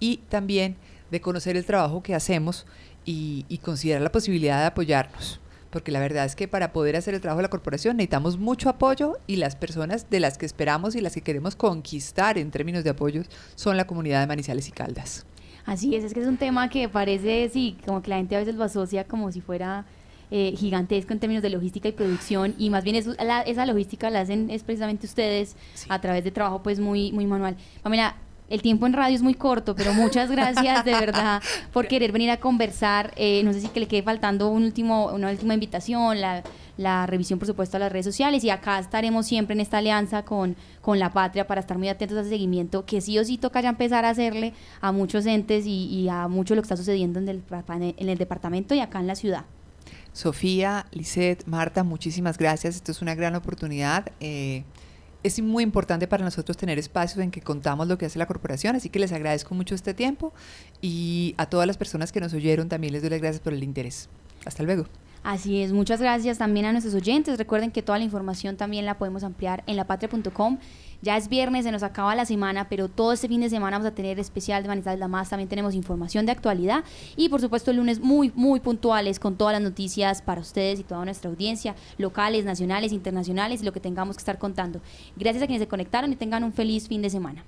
y 0.01 0.19
también 0.29 0.77
de 1.11 1.21
conocer 1.21 1.57
el 1.57 1.65
trabajo 1.65 2.03
que 2.03 2.15
hacemos 2.15 2.67
y, 3.05 3.47
y 3.49 3.59
considerar 3.59 4.03
la 4.03 4.13
posibilidad 4.13 4.61
de 4.61 4.67
apoyarnos 4.67 5.41
porque 5.75 5.91
la 5.91 5.99
verdad 5.99 6.25
es 6.25 6.37
que 6.37 6.47
para 6.47 6.73
poder 6.73 6.95
hacer 6.95 7.15
el 7.15 7.21
trabajo 7.21 7.39
de 7.39 7.43
la 7.43 7.51
corporación 7.51 7.97
necesitamos 7.97 8.39
mucho 8.39 8.69
apoyo 8.69 9.15
y 9.27 9.37
las 9.37 9.57
personas 9.57 10.09
de 10.09 10.21
las 10.21 10.39
que 10.39 10.47
esperamos 10.47 10.95
y 10.95 11.01
las 11.01 11.15
que 11.15 11.21
queremos 11.21 11.57
conquistar 11.57 12.39
en 12.39 12.53
términos 12.53 12.85
de 12.85 12.91
apoyos 12.91 13.27
son 13.57 13.77
la 13.77 13.85
comunidad 13.85 14.21
de 14.21 14.29
Manizales 14.29 14.69
y 14.69 14.71
Caldas. 14.71 15.27
Así 15.67 15.97
es, 15.97 16.05
es 16.05 16.15
que 16.15 16.21
es 16.21 16.29
un 16.29 16.37
tema 16.37 16.71
que 16.71 16.89
parece, 16.89 17.51
sí, 17.53 17.77
como 17.85 18.03
que 18.03 18.11
la 18.11 18.19
gente 18.19 18.37
a 18.37 18.39
veces 18.39 18.55
lo 18.55 18.63
asocia 18.63 19.03
como 19.03 19.33
si 19.33 19.41
fuera 19.41 19.85
eh, 20.31 20.55
gigantesco 20.57 21.13
en 21.13 21.19
términos 21.19 21.43
de 21.43 21.51
logística 21.51 21.89
y 21.89 21.93
producción 21.93 22.55
y 22.57 22.71
más 22.71 22.85
bien 22.85 22.95
esa 22.95 23.67
logística 23.67 24.11
la 24.11 24.21
hacen 24.21 24.51
es 24.51 24.63
precisamente 24.63 25.07
ustedes 25.07 25.57
a 25.89 26.01
través 26.01 26.23
de 26.23 26.31
trabajo 26.31 26.63
pues 26.63 26.79
muy, 26.79 27.11
muy 27.11 27.27
manual. 27.27 27.57
Pamela, 27.83 28.15
el 28.49 28.61
tiempo 28.61 28.87
en 28.87 28.93
radio 28.93 29.17
es 29.17 29.23
muy 29.23 29.35
corto, 29.35 29.75
pero 29.75 29.95
muchas 29.95 30.31
gracias 30.31 30.85
de 30.85 30.93
verdad 30.93 31.43
por 31.73 31.89
querer 31.89 32.13
venir 32.13 32.31
a 32.31 32.39
conversar. 32.39 33.13
Eh, 33.17 33.43
no 33.43 33.53
sé 33.53 33.61
si 33.61 33.69
que 33.69 33.81
le 33.81 33.89
quede 33.89 34.03
faltando 34.03 34.49
un 34.49 34.65
último, 34.65 35.07
una 35.07 35.31
última 35.31 35.55
invitación, 35.55 36.21
la, 36.21 36.43
la, 36.77 37.07
revisión, 37.07 37.39
por 37.39 37.49
supuesto, 37.49 37.79
a 37.79 37.81
las 37.81 37.91
redes 37.91 38.05
sociales. 38.05 38.45
Y 38.45 38.51
acá 38.51 38.79
estaremos 38.79 39.27
siempre 39.27 39.55
en 39.55 39.61
esta 39.61 39.79
alianza 39.79 40.25
con, 40.25 40.57
con 40.83 40.99
la 40.99 41.13
patria 41.13 41.47
para 41.47 41.61
estar 41.61 41.79
muy 41.79 41.89
atentos 41.89 42.19
a 42.19 42.21
ese 42.21 42.31
seguimiento 42.31 42.85
que 42.85 43.01
sí 43.01 43.19
o 43.19 43.25
sí 43.25 43.39
toca 43.39 43.61
ya 43.61 43.71
empezar 43.71 44.05
a 44.05 44.11
hacerle 44.11 44.53
a 44.81 44.93
muchos 44.93 45.25
entes 45.27 45.65
y, 45.67 46.09
a 46.11 46.29
mucho 46.29 46.55
lo 46.55 46.61
que 46.61 46.67
está 46.67 46.77
sucediendo 46.77 47.19
en 47.19 47.29
el, 47.29 47.43
en 47.97 48.09
el 48.09 48.19
departamento 48.19 48.75
y 48.75 48.81
acá 48.81 49.01
en 49.01 49.07
la 49.07 49.15
ciudad. 49.15 49.45
Sofía, 50.13 50.87
Lisette, 50.93 51.45
Marta, 51.47 51.83
muchísimas 51.83 52.39
gracias. 52.39 52.77
Esto 52.77 52.93
es 52.93 53.03
una 53.03 53.15
gran 53.15 53.35
oportunidad. 53.35 54.13
Eh, 54.21 54.63
es 55.25 55.41
muy 55.41 55.65
importante 55.65 56.07
para 56.07 56.23
nosotros 56.23 56.57
tener 56.57 56.79
espacios 56.79 57.19
en 57.19 57.31
que 57.31 57.41
contamos 57.41 57.89
lo 57.89 57.99
que 57.99 58.07
hace 58.07 58.19
la 58.19 58.27
corporación, 58.27 58.77
así 58.77 58.91
que 58.91 58.99
les 58.99 59.11
agradezco 59.11 59.55
mucho 59.55 59.75
este 59.75 59.95
tiempo 59.95 60.33
y 60.81 61.35
a 61.39 61.47
todas 61.47 61.67
las 61.67 61.79
personas 61.79 62.13
que 62.13 62.21
nos 62.21 62.35
oyeron 62.35 62.69
también 62.69 62.93
les 62.93 63.03
doy 63.03 63.11
las 63.11 63.21
gracias 63.21 63.43
por 63.43 63.55
el 63.55 63.65
interés. 63.65 64.09
Hasta 64.45 64.63
luego. 64.63 64.85
Así 65.25 65.63
es, 65.63 65.73
muchas 65.73 66.03
gracias 66.03 66.37
también 66.37 66.67
a 66.67 66.73
nuestros 66.73 66.95
oyentes. 66.95 67.39
Recuerden 67.39 67.71
que 67.71 67.81
toda 67.81 67.97
la 67.97 68.05
información 68.05 68.59
también 68.59 68.85
la 68.85 68.99
podemos 68.99 69.25
ampliar 69.25 69.65
en 69.67 69.77
lapatria.com. 69.77 70.59
Ya 71.01 71.17
es 71.17 71.31
viernes, 71.31 71.65
se 71.65 71.73
nos 71.73 71.83
acaba 71.83 72.15
la 72.15 72.27
semana, 72.27 72.69
pero 72.69 72.91
todo 72.91 73.15
este 73.15 73.27
fin 73.27 73.41
de 73.41 73.49
semana 73.49 73.79
vamos 73.79 73.91
a 73.91 73.95
tener 73.95 74.19
especial 74.19 74.63
de 74.63 74.69
Manizales 74.69 75.01
La 75.01 75.09
Más. 75.09 75.31
También 75.31 75.49
tenemos 75.49 75.75
información 75.75 76.27
de 76.27 76.33
actualidad 76.33 76.85
y, 77.17 77.31
por 77.31 77.41
supuesto, 77.41 77.71
el 77.71 77.79
lunes 77.79 78.01
muy, 78.01 78.33
muy 78.35 78.61
puntuales 78.61 79.19
con 79.19 79.37
todas 79.37 79.55
las 79.55 79.63
noticias 79.63 80.21
para 80.21 80.43
ustedes 80.43 80.79
y 80.81 80.85
toda 80.85 81.03
nuestra 81.07 81.31
audiencia, 81.31 81.75
locales, 81.97 82.45
nacionales, 82.45 82.93
internacionales 82.93 83.63
y 83.63 83.65
lo 83.65 83.73
que 83.73 83.81
tengamos 83.81 84.17
que 84.17 84.21
estar 84.21 84.39
contando. 84.39 84.83
Gracias 85.17 85.43
a 85.43 85.47
quienes 85.47 85.63
se 85.63 85.69
conectaron 85.69 86.13
y 86.13 86.17
tengan 86.17 86.45
un 86.45 86.53
feliz 86.53 86.87
fin 86.87 87.01
de 87.01 87.09
semana. 87.09 87.47